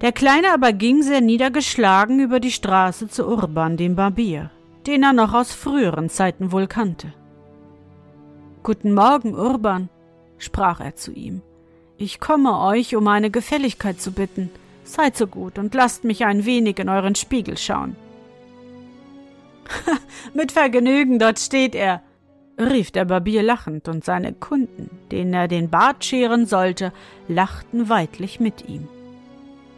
Der 0.01 0.13
Kleine 0.13 0.53
aber 0.53 0.71
ging 0.71 1.03
sehr 1.03 1.19
niedergeschlagen 1.19 2.19
über 2.21 2.39
die 2.39 2.51
Straße 2.51 3.09
zu 3.09 3.27
Urban, 3.27 3.75
dem 3.75 3.95
Barbier, 3.95 4.49
den 4.87 5.03
er 5.03 5.11
noch 5.11 5.33
aus 5.33 5.51
früheren 5.51 6.09
Zeiten 6.09 6.53
wohl 6.53 6.67
kannte. 6.67 7.11
Guten 8.63 8.93
Morgen, 8.93 9.35
Urban, 9.35 9.89
sprach 10.37 10.79
er 10.79 10.95
zu 10.95 11.11
ihm. 11.11 11.41
Ich 11.97 12.21
komme 12.21 12.59
euch, 12.61 12.95
um 12.95 13.09
eine 13.09 13.29
Gefälligkeit 13.29 13.99
zu 13.99 14.13
bitten. 14.13 14.49
Seid 14.85 15.17
so 15.17 15.27
gut 15.27 15.59
und 15.59 15.73
lasst 15.73 16.05
mich 16.05 16.23
ein 16.23 16.45
wenig 16.45 16.79
in 16.79 16.87
euren 16.87 17.15
Spiegel 17.15 17.57
schauen. 17.57 17.97
Mit 20.33 20.53
Vergnügen, 20.53 21.19
dort 21.19 21.39
steht 21.39 21.75
er, 21.75 22.01
rief 22.57 22.91
der 22.91 23.03
Barbier 23.03 23.43
lachend, 23.43 23.89
und 23.89 24.05
seine 24.05 24.31
Kunden, 24.31 24.89
denen 25.11 25.33
er 25.33 25.49
den 25.49 25.69
Bart 25.69 26.05
scheren 26.05 26.45
sollte, 26.45 26.93
lachten 27.27 27.89
weidlich 27.89 28.39
mit 28.39 28.67
ihm. 28.69 28.87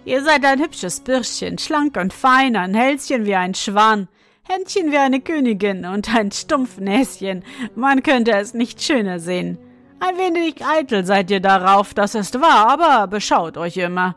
Ihr 0.03 0.24
seid 0.24 0.43
ein 0.46 0.60
hübsches 0.60 1.01
Bürschchen, 1.01 1.60
schlank 1.60 1.96
und 1.96 2.12
fein, 2.12 2.55
ein 2.55 2.74
Hälschen 2.74 3.25
wie 3.25 3.36
ein 3.36 3.53
Schwan, 3.53 4.08
Händchen 4.41 4.91
wie 4.91 4.98
eine 4.98 5.22
Königin 5.22 5.86
und 5.86 6.13
ein 6.13 6.31
Stumpfnäschen. 6.31 7.43
Man 7.75 8.01
könnte 8.01 8.31
es 8.31 8.55
nicht 8.55 8.81
schöner 8.81 9.20
sehen. 9.20 9.60
Ein 10.00 10.17
wenig 10.17 10.65
eitel 10.65 11.05
seid 11.05 11.29
ihr 11.29 11.39
darauf, 11.39 11.93
das 11.93 12.15
ist 12.15 12.41
wahr, 12.41 12.67
aber 12.70 13.08
beschaut 13.08 13.58
euch 13.58 13.77
immer. 13.77 14.15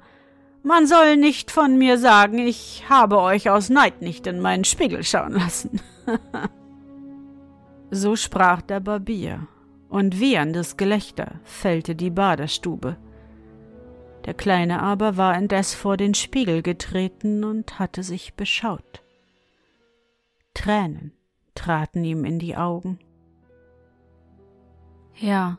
Man 0.62 0.86
soll 0.86 1.18
nicht 1.18 1.50
von 1.50 1.76
mir 1.76 1.98
sagen, 1.98 2.38
ich 2.38 2.84
habe 2.88 3.20
euch 3.20 3.50
aus 3.50 3.68
Neid 3.68 4.00
nicht 4.00 4.26
in 4.26 4.40
meinen 4.40 4.64
Spiegel 4.64 5.04
schauen 5.04 5.34
lassen. 5.34 5.82
so 7.90 8.16
sprach 8.16 8.62
der 8.62 8.80
Barbier, 8.80 9.46
und 9.90 10.18
wieherndes 10.18 10.78
Gelächter 10.78 11.32
fällte 11.44 11.94
die 11.94 12.08
Baderstube. 12.10 12.96
Der 14.24 14.34
Kleine 14.34 14.82
aber 14.82 15.16
war 15.16 15.36
indes 15.36 15.74
vor 15.74 15.96
den 15.96 16.14
Spiegel 16.14 16.62
getreten 16.62 17.44
und 17.44 17.78
hatte 17.78 18.02
sich 18.02 18.34
beschaut. 18.34 19.02
Tränen 20.54 21.12
traten 21.54 22.04
ihm 22.04 22.24
in 22.24 22.38
die 22.38 22.56
Augen. 22.56 22.98
Ja, 25.16 25.58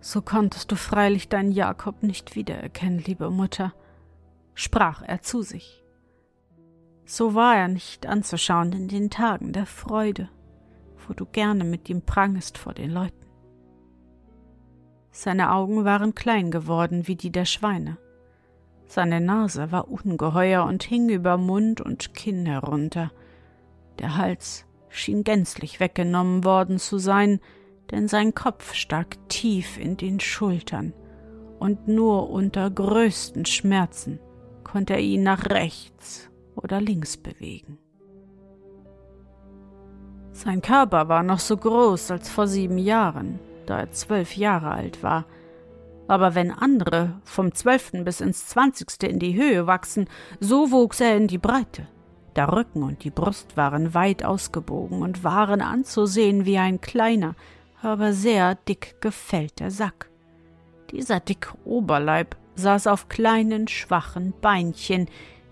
so 0.00 0.22
konntest 0.22 0.70
du 0.70 0.76
freilich 0.76 1.28
deinen 1.28 1.50
Jakob 1.50 2.02
nicht 2.02 2.36
wiedererkennen, 2.36 2.98
liebe 3.00 3.30
Mutter, 3.30 3.72
sprach 4.54 5.02
er 5.02 5.22
zu 5.22 5.42
sich. 5.42 5.82
So 7.04 7.34
war 7.34 7.56
er 7.56 7.68
nicht 7.68 8.06
anzuschauen 8.06 8.72
in 8.72 8.88
den 8.88 9.10
Tagen 9.10 9.52
der 9.52 9.66
Freude, 9.66 10.28
wo 11.06 11.14
du 11.14 11.24
gerne 11.24 11.64
mit 11.64 11.88
ihm 11.88 12.02
prangest 12.02 12.58
vor 12.58 12.74
den 12.74 12.90
Leuten. 12.90 13.25
Seine 15.18 15.50
Augen 15.50 15.86
waren 15.86 16.14
klein 16.14 16.50
geworden 16.50 17.08
wie 17.08 17.16
die 17.16 17.32
der 17.32 17.46
Schweine. 17.46 17.96
Seine 18.84 19.22
Nase 19.22 19.72
war 19.72 19.90
ungeheuer 19.90 20.64
und 20.64 20.82
hing 20.82 21.08
über 21.08 21.38
Mund 21.38 21.80
und 21.80 22.12
Kinn 22.12 22.44
herunter. 22.44 23.10
Der 23.98 24.18
Hals 24.18 24.66
schien 24.90 25.24
gänzlich 25.24 25.80
weggenommen 25.80 26.44
worden 26.44 26.78
zu 26.78 26.98
sein, 26.98 27.40
denn 27.90 28.08
sein 28.08 28.34
Kopf 28.34 28.74
stak 28.74 29.16
tief 29.30 29.78
in 29.78 29.96
den 29.96 30.20
Schultern, 30.20 30.92
und 31.58 31.88
nur 31.88 32.28
unter 32.28 32.70
größten 32.70 33.46
Schmerzen 33.46 34.20
konnte 34.64 34.92
er 34.92 35.00
ihn 35.00 35.22
nach 35.22 35.46
rechts 35.46 36.28
oder 36.54 36.78
links 36.78 37.16
bewegen. 37.16 37.78
Sein 40.32 40.60
Körper 40.60 41.08
war 41.08 41.22
noch 41.22 41.38
so 41.38 41.56
groß 41.56 42.10
als 42.10 42.28
vor 42.28 42.46
sieben 42.46 42.76
Jahren, 42.76 43.40
da 43.66 43.80
er 43.80 43.90
zwölf 43.90 44.36
Jahre 44.36 44.70
alt 44.70 45.02
war. 45.02 45.24
Aber 46.08 46.34
wenn 46.34 46.52
andere 46.52 47.20
vom 47.24 47.52
zwölften 47.54 48.04
bis 48.04 48.20
ins 48.20 48.46
zwanzigste 48.46 49.06
in 49.06 49.18
die 49.18 49.34
Höhe 49.34 49.66
wachsen, 49.66 50.08
so 50.40 50.70
wuchs 50.70 51.00
er 51.00 51.16
in 51.16 51.26
die 51.26 51.38
Breite. 51.38 51.88
Der 52.36 52.52
Rücken 52.52 52.82
und 52.82 53.02
die 53.02 53.10
Brust 53.10 53.56
waren 53.56 53.94
weit 53.94 54.24
ausgebogen 54.24 55.02
und 55.02 55.24
waren 55.24 55.62
anzusehen 55.62 56.44
wie 56.44 56.58
ein 56.58 56.80
kleiner, 56.80 57.34
aber 57.82 58.12
sehr 58.12 58.54
dick 58.54 59.00
gefällter 59.00 59.70
Sack. 59.70 60.10
Dieser 60.90 61.20
dicke 61.20 61.54
Oberleib 61.64 62.36
saß 62.54 62.86
auf 62.86 63.08
kleinen, 63.08 63.68
schwachen 63.68 64.34
Beinchen, 64.40 65.08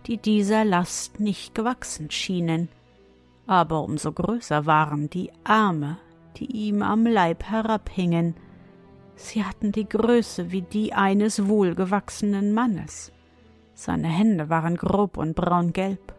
die 0.06 0.18
dieser 0.18 0.64
Last 0.64 1.21
nicht 1.21 1.54
gewachsen 1.54 2.11
schienen. 2.11 2.68
Aber 3.47 3.83
umso 3.83 4.12
größer 4.12 4.66
waren 4.66 5.11
die 5.11 5.30
Arme, 5.42 5.99
die 6.37 6.47
ihm 6.47 6.83
am 6.83 7.07
Leib 7.07 7.45
herabhingen. 7.45 8.35
Sie 9.17 9.45
hatten 9.45 9.73
die 9.73 9.88
Größe 9.88 10.50
wie 10.50 10.62
die 10.62 10.93
eines 10.93 11.47
wohlgewachsenen 11.47 12.53
Mannes. 12.53 13.12
Seine 13.75 14.09
Hände 14.09 14.49
waren 14.49 14.76
grob 14.76 15.17
und 15.17 15.35
braungelb, 15.35 16.14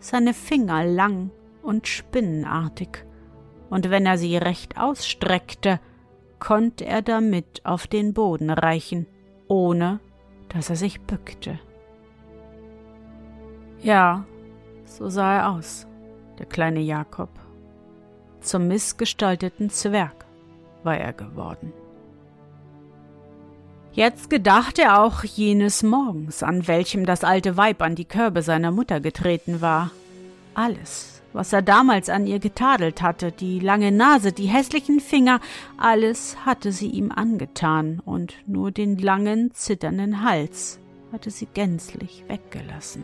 seine 0.00 0.34
Finger 0.34 0.84
lang 0.84 1.30
und 1.62 1.86
spinnenartig, 1.86 3.04
und 3.70 3.90
wenn 3.90 4.06
er 4.06 4.16
sie 4.16 4.36
recht 4.38 4.78
ausstreckte, 4.78 5.80
konnte 6.38 6.86
er 6.86 7.02
damit 7.02 7.64
auf 7.64 7.86
den 7.86 8.14
Boden 8.14 8.50
reichen, 8.50 9.06
ohne 9.48 10.00
dass 10.48 10.70
er 10.70 10.76
sich 10.76 11.00
bückte. 11.02 11.58
Ja, 13.80 14.24
so 14.84 15.08
sah 15.08 15.36
er 15.36 15.50
aus, 15.50 15.86
der 16.38 16.46
kleine 16.46 16.80
Jakob. 16.80 17.28
Zum 18.40 18.68
missgestalteten 18.68 19.70
Zwerg 19.70 20.24
war 20.82 20.96
er 20.96 21.12
geworden. 21.12 21.72
Jetzt 23.92 24.30
gedachte 24.30 24.82
er 24.82 25.02
auch 25.02 25.24
jenes 25.24 25.82
Morgens, 25.82 26.42
an 26.42 26.68
welchem 26.68 27.04
das 27.04 27.24
alte 27.24 27.56
Weib 27.56 27.82
an 27.82 27.96
die 27.96 28.04
Körbe 28.04 28.42
seiner 28.42 28.70
Mutter 28.70 29.00
getreten 29.00 29.60
war. 29.60 29.90
Alles, 30.54 31.20
was 31.32 31.52
er 31.52 31.62
damals 31.62 32.08
an 32.08 32.26
ihr 32.26 32.38
getadelt 32.38 33.02
hatte, 33.02 33.32
die 33.32 33.58
lange 33.58 33.90
Nase, 33.90 34.32
die 34.32 34.46
hässlichen 34.46 35.00
Finger, 35.00 35.40
alles 35.78 36.36
hatte 36.46 36.70
sie 36.70 36.88
ihm 36.88 37.10
angetan, 37.10 38.00
und 38.04 38.34
nur 38.46 38.70
den 38.70 38.98
langen, 38.98 39.52
zitternden 39.52 40.22
Hals 40.22 40.78
hatte 41.10 41.30
sie 41.30 41.46
gänzlich 41.46 42.24
weggelassen. 42.28 43.02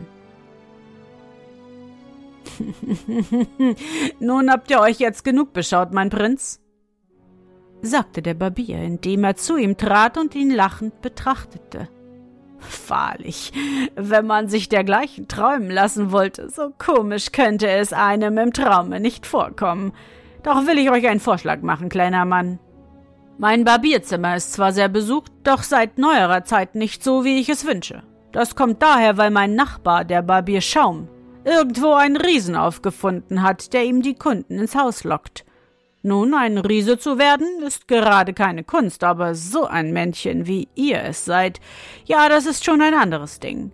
Nun 4.19 4.51
habt 4.51 4.71
ihr 4.71 4.79
euch 4.79 4.99
jetzt 4.99 5.23
genug 5.23 5.53
beschaut, 5.53 5.91
mein 5.91 6.09
Prinz, 6.09 6.61
sagte 7.81 8.21
der 8.21 8.33
Barbier, 8.33 8.79
indem 8.81 9.23
er 9.23 9.35
zu 9.35 9.57
ihm 9.57 9.77
trat 9.77 10.17
und 10.17 10.35
ihn 10.35 10.49
lachend 10.49 11.01
betrachtete. 11.01 11.87
Wahrlich, 12.87 13.51
wenn 13.95 14.25
man 14.25 14.47
sich 14.47 14.69
dergleichen 14.69 15.27
träumen 15.27 15.69
lassen 15.69 16.11
wollte, 16.11 16.49
so 16.49 16.71
komisch 16.77 17.31
könnte 17.31 17.67
es 17.69 17.93
einem 17.93 18.37
im 18.37 18.53
Traume 18.53 18.99
nicht 18.99 19.25
vorkommen. 19.27 19.93
Doch 20.43 20.65
will 20.65 20.77
ich 20.77 20.89
euch 20.89 21.07
einen 21.07 21.19
Vorschlag 21.19 21.61
machen, 21.61 21.89
kleiner 21.89 22.25
Mann. 22.25 22.59
Mein 23.37 23.65
Barbierzimmer 23.65 24.35
ist 24.35 24.53
zwar 24.53 24.71
sehr 24.71 24.87
besucht, 24.87 25.31
doch 25.43 25.63
seit 25.63 25.97
neuerer 25.97 26.45
Zeit 26.45 26.75
nicht 26.75 27.03
so, 27.03 27.25
wie 27.25 27.39
ich 27.39 27.49
es 27.49 27.65
wünsche. 27.65 28.03
Das 28.31 28.55
kommt 28.55 28.81
daher, 28.81 29.17
weil 29.17 29.31
mein 29.31 29.55
Nachbar, 29.55 30.05
der 30.05 30.21
Barbier 30.21 30.61
Schaum, 30.61 31.07
irgendwo 31.45 31.93
einen 31.93 32.17
Riesen 32.17 32.55
aufgefunden 32.55 33.41
hat, 33.41 33.71
der 33.73 33.85
ihm 33.85 34.01
die 34.01 34.15
Kunden 34.15 34.59
ins 34.59 34.75
Haus 34.75 35.03
lockt. 35.03 35.45
Nun, 36.01 36.33
ein 36.35 36.57
Riese 36.57 36.99
zu 36.99 37.17
werden, 37.17 37.47
ist 37.65 37.87
gerade 37.87 38.33
keine 38.33 38.63
Kunst, 38.63 39.03
aber 39.03 39.33
so 39.33 39.65
ein 39.65 39.91
Männchen, 39.91 40.45
wie 40.45 40.67
ihr 40.75 41.01
es 41.01 41.25
seid, 41.25 41.59
ja, 42.05 42.29
das 42.29 42.45
ist 42.45 42.63
schon 42.63 42.81
ein 42.81 42.93
anderes 42.93 43.39
Ding. 43.39 43.71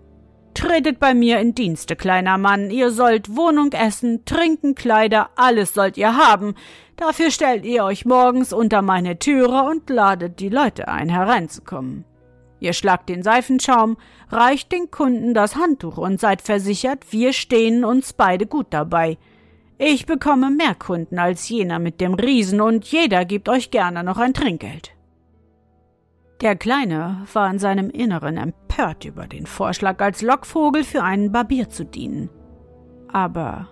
Tretet 0.54 1.00
bei 1.00 1.14
mir 1.14 1.40
in 1.40 1.56
Dienste, 1.56 1.96
kleiner 1.96 2.38
Mann, 2.38 2.72
ihr 2.72 2.92
sollt 2.92 3.36
Wohnung, 3.36 3.72
Essen, 3.72 4.24
Trinken, 4.26 4.76
Kleider, 4.76 5.30
alles 5.36 5.74
sollt 5.74 5.98
ihr 5.98 6.16
haben. 6.16 6.56
Dafür 6.98 7.32
stellt 7.32 7.66
ihr 7.66 7.84
euch 7.84 8.06
morgens 8.06 8.54
unter 8.54 8.82
meine 8.82 9.18
Türe 9.18 9.64
und 9.64 9.90
ladet 9.90 10.40
die 10.40 10.50
Leute 10.50 10.88
ein, 10.88 11.10
hereinzukommen. 11.10 12.06
Ihr 12.62 12.74
schlagt 12.74 13.10
den 13.10 13.24
Seifenschaum, 13.24 13.98
reicht 14.30 14.72
den 14.72 14.92
Kunden 14.92 15.34
das 15.34 15.56
Handtuch 15.56 15.98
und 15.98 16.20
seid 16.20 16.44
versichert, 16.44 17.12
wir 17.12 17.34
stehen 17.34 17.84
uns 17.84 18.14
beide 18.14 18.46
gut 18.46 18.68
dabei. 18.70 19.18
Ich 19.80 20.06
bekomme 20.06 20.52
mehr 20.52 20.76
Kunden 20.76 21.18
als 21.18 21.50
jener 21.50 21.80
mit 21.80 22.00
dem 22.00 22.14
Riesen 22.14 22.62
und 22.62 22.86
jeder 22.86 23.26
gibt 23.26 23.50
euch 23.50 23.72
gerne 23.72 24.04
noch 24.04 24.20
ein 24.20 24.36
Trinkgeld. 24.36 24.92
Der 26.42 26.56
Kleine 26.56 27.26
war 27.34 27.50
in 27.50 27.58
seinem 27.58 27.90
Inneren 27.90 28.38
empört 28.38 29.06
über 29.06 29.26
den 29.26 29.48
Vorschlag, 29.48 30.00
als 30.00 30.22
Lockvogel 30.22 30.84
für 30.84 31.02
einen 31.02 31.32
Barbier 31.32 31.68
zu 31.68 31.84
dienen. 31.84 32.30
Aber 33.12 33.70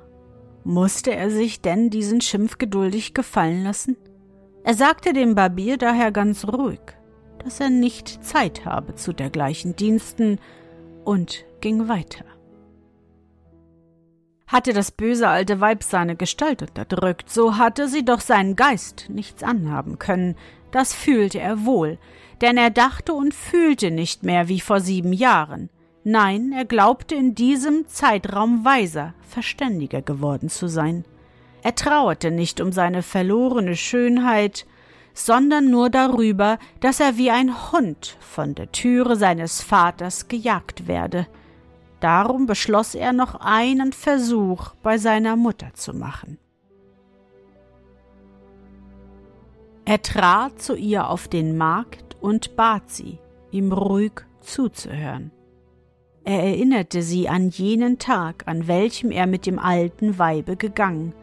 musste 0.63 1.15
er 1.15 1.30
sich 1.30 1.62
denn 1.62 1.91
diesen 1.91 2.21
Schimpf 2.21 2.58
geduldig 2.58 3.13
gefallen 3.13 3.63
lassen? 3.63 3.97
Er 4.63 4.73
sagte 4.73 5.13
dem 5.13 5.36
Barbier 5.36 5.78
daher 5.78 6.12
ganz 6.12 6.43
ruhig, 6.45 6.82
dass 7.43 7.60
er 7.60 7.69
nicht 7.69 8.23
Zeit 8.23 8.65
habe 8.65 8.95
zu 8.95 9.13
dergleichen 9.13 9.75
Diensten 9.75 10.39
und 11.06 11.45
ging 11.62 11.88
weiter. 11.88 12.25
Hatte 14.47 14.73
das 14.73 14.91
böse 14.91 15.28
alte 15.28 15.60
Weib 15.62 15.84
seine 15.84 16.15
Gestalt 16.15 16.62
unterdrückt, 16.62 17.30
so 17.30 17.58
hatte 17.58 17.88
sie 17.88 18.04
doch 18.04 18.19
seinen 18.19 18.56
Geist 18.56 19.06
nichts 19.10 19.43
anhaben 19.43 19.99
können, 19.99 20.36
das 20.71 20.93
fühlte 20.93 21.39
er 21.39 21.65
wohl, 21.65 21.97
denn 22.41 22.58
er 22.58 22.69
dachte 22.69 23.13
und 23.13 23.34
fühlte 23.34 23.91
nicht 23.91 24.23
mehr 24.23 24.47
wie 24.47 24.60
vor 24.60 24.80
sieben 24.80 25.13
Jahren. 25.13 25.69
Nein, 26.04 26.52
er 26.56 26.65
glaubte 26.65 27.15
in 27.15 27.36
diesem 27.36 27.88
Zeitraum 27.88 28.65
weiser, 28.65 29.13
verständiger 29.21 30.02
geworden 30.02 30.49
zu 30.49 30.67
sein. 30.67 31.06
Er 31.62 31.75
trauerte 31.75 32.32
nicht 32.32 32.62
um 32.62 32.71
seine 32.71 33.04
verlorene 33.04 33.75
Schönheit, 33.75 34.65
sondern 35.13 35.69
nur 35.69 35.89
darüber, 35.89 36.60
dass 36.80 37.00
er 37.00 37.17
wie 37.17 37.32
ein 37.32 37.72
Hund 37.72 38.17
von 38.19 38.56
der 38.56 38.72
Türe 38.72 39.15
seines 39.15 39.62
Vaters 39.62 40.28
gejagt 40.28 40.88
werde. 40.88 41.28
Darum 42.00 42.45
beschloss 42.45 42.95
er 42.95 43.13
noch 43.13 43.36
einen 43.36 43.91
Versuch 43.91 44.74
bei 44.82 44.98
seiner 44.98 45.36
Mutter 45.36 45.74
zu 45.74 45.93
machen. 45.93 46.38
Er 49.86 50.02
trat 50.02 50.62
zu 50.62 50.76
ihr 50.76 51.10
auf 51.10 51.28
den 51.28 51.58
Markt 51.58 52.15
und 52.22 52.56
bat 52.56 52.89
sie, 52.89 53.17
ihm 53.52 53.72
ruhig 53.72 54.12
zuzuhören. 54.39 55.32
Er 56.24 56.43
erinnerte 56.43 57.02
sie 57.02 57.28
an 57.28 57.50
jenen 57.50 57.98
Tag, 57.98 58.43
an 58.45 58.67
welchem 58.67 59.10
er 59.10 59.26
mit 59.26 59.48
dem 59.48 59.58
alten 59.58 60.19
Weibe 60.19 60.58
gegangen, 60.58 61.13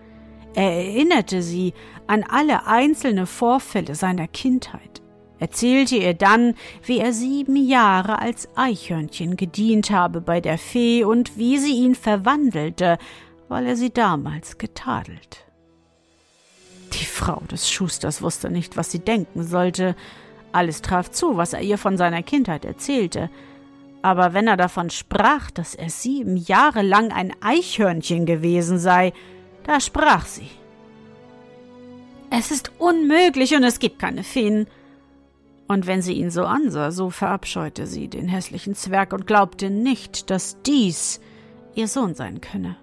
er 0.56 0.72
erinnerte 0.72 1.42
sie 1.42 1.74
an 2.06 2.24
alle 2.24 2.66
einzelne 2.66 3.26
Vorfälle 3.26 3.94
seiner 3.94 4.26
Kindheit, 4.26 5.02
erzählte 5.38 5.96
ihr 5.96 6.14
dann, 6.14 6.54
wie 6.82 6.98
er 6.98 7.12
sieben 7.12 7.56
Jahre 7.56 8.20
als 8.20 8.48
Eichhörnchen 8.56 9.36
gedient 9.36 9.90
habe 9.90 10.22
bei 10.22 10.40
der 10.40 10.56
Fee 10.56 11.04
und 11.04 11.36
wie 11.36 11.58
sie 11.58 11.74
ihn 11.74 11.94
verwandelte, 11.94 12.96
weil 13.48 13.66
er 13.66 13.76
sie 13.76 13.90
damals 13.90 14.56
getadelt. 14.56 15.44
Die 16.94 17.04
Frau 17.04 17.42
des 17.50 17.70
Schusters 17.70 18.22
wusste 18.22 18.48
nicht, 18.48 18.78
was 18.78 18.90
sie 18.90 19.00
denken 19.00 19.44
sollte, 19.44 19.94
Alles 20.52 20.80
traf 20.80 21.10
zu, 21.10 21.36
was 21.36 21.52
er 21.52 21.60
ihr 21.60 21.76
von 21.76 21.98
seiner 21.98 22.22
Kindheit 22.22 22.64
erzählte. 22.64 23.28
Aber 24.00 24.32
wenn 24.32 24.46
er 24.46 24.56
davon 24.56 24.88
sprach, 24.88 25.50
dass 25.50 25.74
er 25.74 25.90
sieben 25.90 26.38
Jahre 26.38 26.80
lang 26.80 27.12
ein 27.12 27.34
Eichhörnchen 27.42 28.24
gewesen 28.24 28.78
sei, 28.78 29.12
da 29.66 29.80
sprach 29.80 30.24
sie. 30.26 30.48
Es 32.30 32.50
ist 32.50 32.72
unmöglich 32.78 33.54
und 33.54 33.64
es 33.64 33.78
gibt 33.78 33.98
keine 33.98 34.22
Feen. 34.22 34.66
Und 35.68 35.86
wenn 35.86 36.02
sie 36.02 36.14
ihn 36.14 36.30
so 36.30 36.44
ansah, 36.44 36.92
so 36.92 37.10
verabscheute 37.10 37.86
sie 37.86 38.08
den 38.08 38.28
hässlichen 38.28 38.74
Zwerg 38.74 39.12
und 39.12 39.26
glaubte 39.26 39.68
nicht, 39.68 40.30
dass 40.30 40.62
dies 40.62 41.20
ihr 41.74 41.88
Sohn 41.88 42.14
sein 42.14 42.40
könne. 42.40 42.76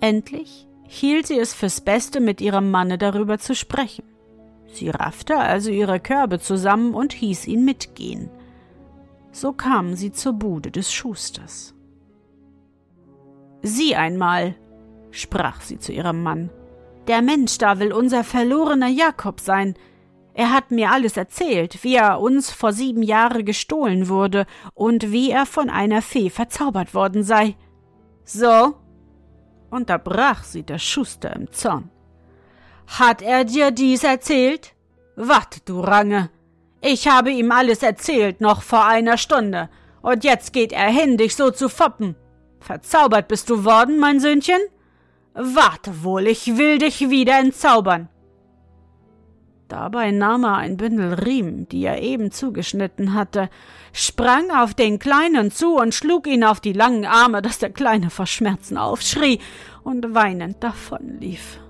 Endlich 0.00 0.68
hielt 0.84 1.26
sie 1.26 1.38
es 1.38 1.52
fürs 1.54 1.80
Beste, 1.80 2.20
mit 2.20 2.40
ihrem 2.40 2.70
Manne 2.70 2.96
darüber 2.96 3.38
zu 3.38 3.54
sprechen. 3.54 4.04
Sie 4.72 4.90
raffte 4.90 5.36
also 5.36 5.70
ihre 5.70 5.98
Körbe 5.98 6.38
zusammen 6.38 6.94
und 6.94 7.12
hieß 7.12 7.46
ihn 7.48 7.64
mitgehen. 7.64 8.30
So 9.32 9.52
kamen 9.52 9.96
sie 9.96 10.12
zur 10.12 10.34
Bude 10.34 10.70
des 10.70 10.92
Schusters. 10.92 11.74
Sieh 13.62 13.96
einmal, 13.96 14.54
sprach 15.10 15.60
sie 15.60 15.78
zu 15.78 15.92
ihrem 15.92 16.22
Mann, 16.22 16.50
der 17.08 17.22
Mensch 17.22 17.56
da 17.56 17.78
will 17.78 17.92
unser 17.92 18.22
verlorener 18.22 18.88
Jakob 18.88 19.40
sein. 19.40 19.74
Er 20.34 20.52
hat 20.52 20.70
mir 20.70 20.92
alles 20.92 21.16
erzählt, 21.16 21.82
wie 21.82 21.96
er 21.96 22.20
uns 22.20 22.50
vor 22.50 22.72
sieben 22.72 23.02
Jahren 23.02 23.44
gestohlen 23.44 24.08
wurde 24.08 24.46
und 24.74 25.10
wie 25.10 25.30
er 25.30 25.46
von 25.46 25.70
einer 25.70 26.02
Fee 26.02 26.30
verzaubert 26.30 26.94
worden 26.94 27.22
sei. 27.22 27.56
So, 28.24 28.74
unterbrach 29.70 30.44
sie 30.44 30.62
der 30.62 30.78
Schuster 30.78 31.34
im 31.34 31.50
Zorn. 31.50 31.90
Hat 32.86 33.22
er 33.22 33.44
dir 33.44 33.70
dies 33.70 34.04
erzählt? 34.04 34.74
Wart, 35.16 35.68
du 35.68 35.80
Range. 35.80 36.30
Ich 36.80 37.08
habe 37.08 37.30
ihm 37.30 37.50
alles 37.50 37.82
erzählt, 37.82 38.40
noch 38.40 38.62
vor 38.62 38.84
einer 38.84 39.16
Stunde. 39.16 39.68
Und 40.02 40.24
jetzt 40.24 40.52
geht 40.52 40.72
er 40.72 40.88
hin, 40.88 41.16
dich 41.16 41.34
so 41.34 41.50
zu 41.50 41.68
foppen. 41.68 42.16
Verzaubert 42.60 43.28
bist 43.28 43.50
du 43.50 43.64
worden, 43.64 43.98
mein 43.98 44.20
Söhnchen? 44.20 44.60
Warte 45.40 46.02
wohl, 46.02 46.26
ich 46.26 46.58
will 46.58 46.78
dich 46.78 47.10
wieder 47.10 47.38
entzaubern. 47.38 48.08
Dabei 49.68 50.10
nahm 50.10 50.42
er 50.42 50.56
ein 50.56 50.76
Bündel 50.76 51.14
Riemen, 51.14 51.68
die 51.68 51.84
er 51.84 52.02
eben 52.02 52.32
zugeschnitten 52.32 53.14
hatte, 53.14 53.48
sprang 53.92 54.50
auf 54.50 54.74
den 54.74 54.98
Kleinen 54.98 55.52
zu 55.52 55.76
und 55.76 55.94
schlug 55.94 56.26
ihn 56.26 56.42
auf 56.42 56.58
die 56.58 56.72
langen 56.72 57.06
Arme, 57.06 57.40
dass 57.40 57.58
der 57.60 57.70
Kleine 57.70 58.10
vor 58.10 58.26
Schmerzen 58.26 58.76
aufschrie 58.76 59.38
und 59.84 60.12
weinend 60.12 60.64
davonlief. 60.64 61.60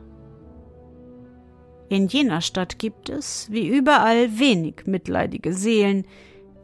In 1.91 2.07
jener 2.07 2.41
Stadt 2.41 2.79
gibt 2.79 3.11
es, 3.11 3.49
wie 3.51 3.69
überall, 3.69 4.39
wenig 4.39 4.87
mitleidige 4.87 5.53
Seelen, 5.53 6.07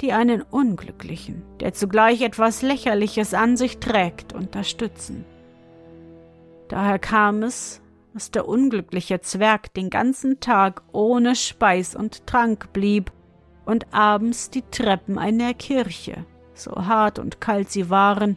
die 0.00 0.12
einen 0.12 0.40
Unglücklichen, 0.40 1.42
der 1.60 1.74
zugleich 1.74 2.22
etwas 2.22 2.62
Lächerliches 2.62 3.34
an 3.34 3.58
sich 3.58 3.78
trägt, 3.78 4.32
unterstützen. 4.32 5.26
Daher 6.68 6.98
kam 6.98 7.42
es, 7.42 7.80
dass 8.12 8.30
der 8.30 8.48
unglückliche 8.48 9.20
Zwerg 9.20 9.74
den 9.74 9.90
ganzen 9.90 10.40
Tag 10.40 10.82
ohne 10.92 11.34
Speis 11.34 11.94
und 11.94 12.26
Trank 12.26 12.72
blieb 12.72 13.12
und 13.64 13.92
abends 13.92 14.50
die 14.50 14.62
Treppen 14.70 15.18
einer 15.18 15.54
Kirche, 15.54 16.24
so 16.54 16.72
hart 16.72 17.18
und 17.18 17.40
kalt 17.40 17.70
sie 17.70 17.90
waren, 17.90 18.36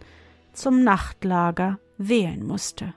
zum 0.53 0.83
Nachtlager 0.83 1.79
wählen 1.97 2.45
musste. 2.45 2.93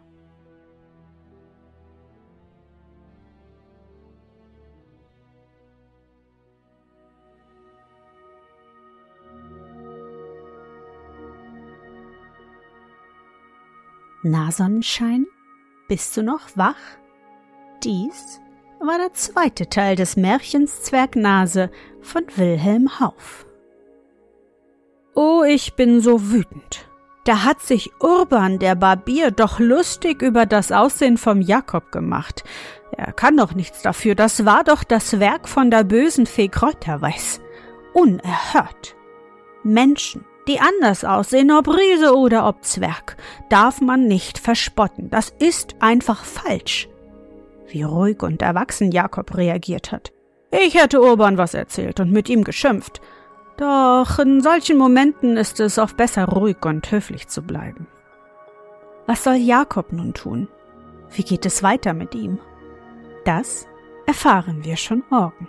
Na, 14.23 14.51
Sonnenschein, 14.53 15.27
bist 15.89 16.15
du 16.17 16.23
noch 16.23 16.43
wach? 16.55 16.77
Dies 17.83 18.41
war 18.79 18.99
der 18.99 19.15
zweite 19.15 19.69
Teil 19.69 19.97
des 19.97 20.17
Märchens 20.17 20.83
Zwergnase 20.83 21.71
von 22.03 22.25
Wilhelm 22.37 23.01
Hauff. 23.01 23.47
Oh, 25.15 25.43
ich 25.43 25.75
bin 25.75 26.03
so 26.03 26.31
wütend. 26.31 26.87
Da 27.25 27.45
hat 27.45 27.61
sich 27.63 27.93
Urban 28.01 28.59
der 28.59 28.75
Barbier 28.75 29.31
doch 29.31 29.59
lustig 29.59 30.21
über 30.21 30.45
das 30.45 30.71
Aussehen 30.71 31.17
vom 31.17 31.41
Jakob 31.41 31.91
gemacht. 31.91 32.45
Er 32.93 33.13
kann 33.13 33.39
doch 33.39 33.55
nichts 33.55 33.81
dafür, 33.81 34.15
das 34.15 34.45
war 34.45 34.65
doch 34.65 34.85
das 34.85 35.19
Werk 35.19 35.49
von 35.49 35.71
der 35.71 35.85
bösen 35.85 36.27
Fee 36.27 36.49
Kräuterweiß. 36.49 37.41
Unerhört. 37.95 38.97
Menschen, 39.63 40.25
die 40.49 40.61
anders 40.61 41.05
aussehen, 41.05 41.51
ob 41.51 41.69
Riese 41.69 42.17
oder 42.17 42.47
ob 42.47 42.65
Zwerg, 42.65 43.17
darf 43.49 43.81
man 43.81 44.07
nicht 44.07 44.39
verspotten. 44.39 45.11
Das 45.11 45.33
ist 45.39 45.77
einfach 45.81 46.25
falsch. 46.25 46.89
Wie 47.69 47.83
ruhig 47.83 48.23
und 48.23 48.43
erwachsen 48.43 48.91
Jakob 48.91 49.37
reagiert 49.37 49.93
hat. 49.93 50.13
Ich 50.51 50.75
hätte 50.75 51.01
Urban 51.01 51.39
was 51.39 51.55
erzählt 51.55 52.01
und 52.01 52.11
mit 52.11 52.29
ihm 52.29 52.43
geschimpft. 52.43 53.01
Doch 53.57 54.19
in 54.19 54.41
solchen 54.41 54.79
Momenten 54.79 55.37
ist 55.37 55.61
es 55.61 55.79
oft 55.79 55.97
besser, 55.97 56.27
ruhig 56.27 56.65
und 56.65 56.91
höflich 56.91 57.29
zu 57.29 57.43
bleiben. 57.43 57.87
Was 59.07 59.23
soll 59.25 59.37
Jakob 59.37 59.93
nun 59.93 60.15
tun? 60.15 60.49
Wie 61.11 61.23
geht 61.23 61.47
es 61.47 61.63
weiter 61.63 61.93
mit 61.93 62.15
ihm? 62.15 62.39
Das 63.25 63.67
erfahren 64.07 64.65
wir 64.65 64.77
schon 64.77 65.03
morgen. 65.11 65.49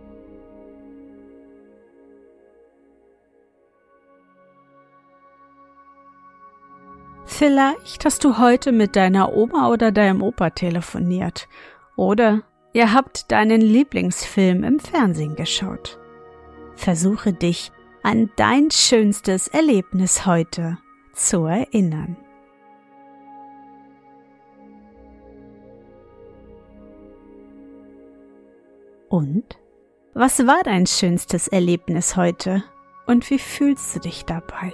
Vielleicht 7.33 8.03
hast 8.03 8.25
du 8.25 8.37
heute 8.37 8.73
mit 8.73 8.95
deiner 8.97 9.33
Oma 9.33 9.69
oder 9.69 9.91
deinem 9.91 10.21
Opa 10.21 10.49
telefoniert. 10.49 11.47
Oder 11.95 12.43
ihr 12.73 12.93
habt 12.93 13.31
deinen 13.31 13.61
Lieblingsfilm 13.61 14.63
im 14.65 14.79
Fernsehen 14.79 15.35
geschaut. 15.35 15.97
Versuche 16.75 17.31
dich 17.31 17.71
an 18.03 18.29
dein 18.35 18.69
schönstes 18.69 19.47
Erlebnis 19.47 20.25
heute 20.25 20.77
zu 21.13 21.45
erinnern. 21.45 22.17
Und? 29.07 29.57
Was 30.13 30.45
war 30.45 30.61
dein 30.63 30.85
schönstes 30.85 31.47
Erlebnis 31.47 32.17
heute? 32.17 32.63
Und 33.07 33.27
wie 33.29 33.39
fühlst 33.39 33.95
du 33.95 33.99
dich 34.01 34.25
dabei? 34.25 34.73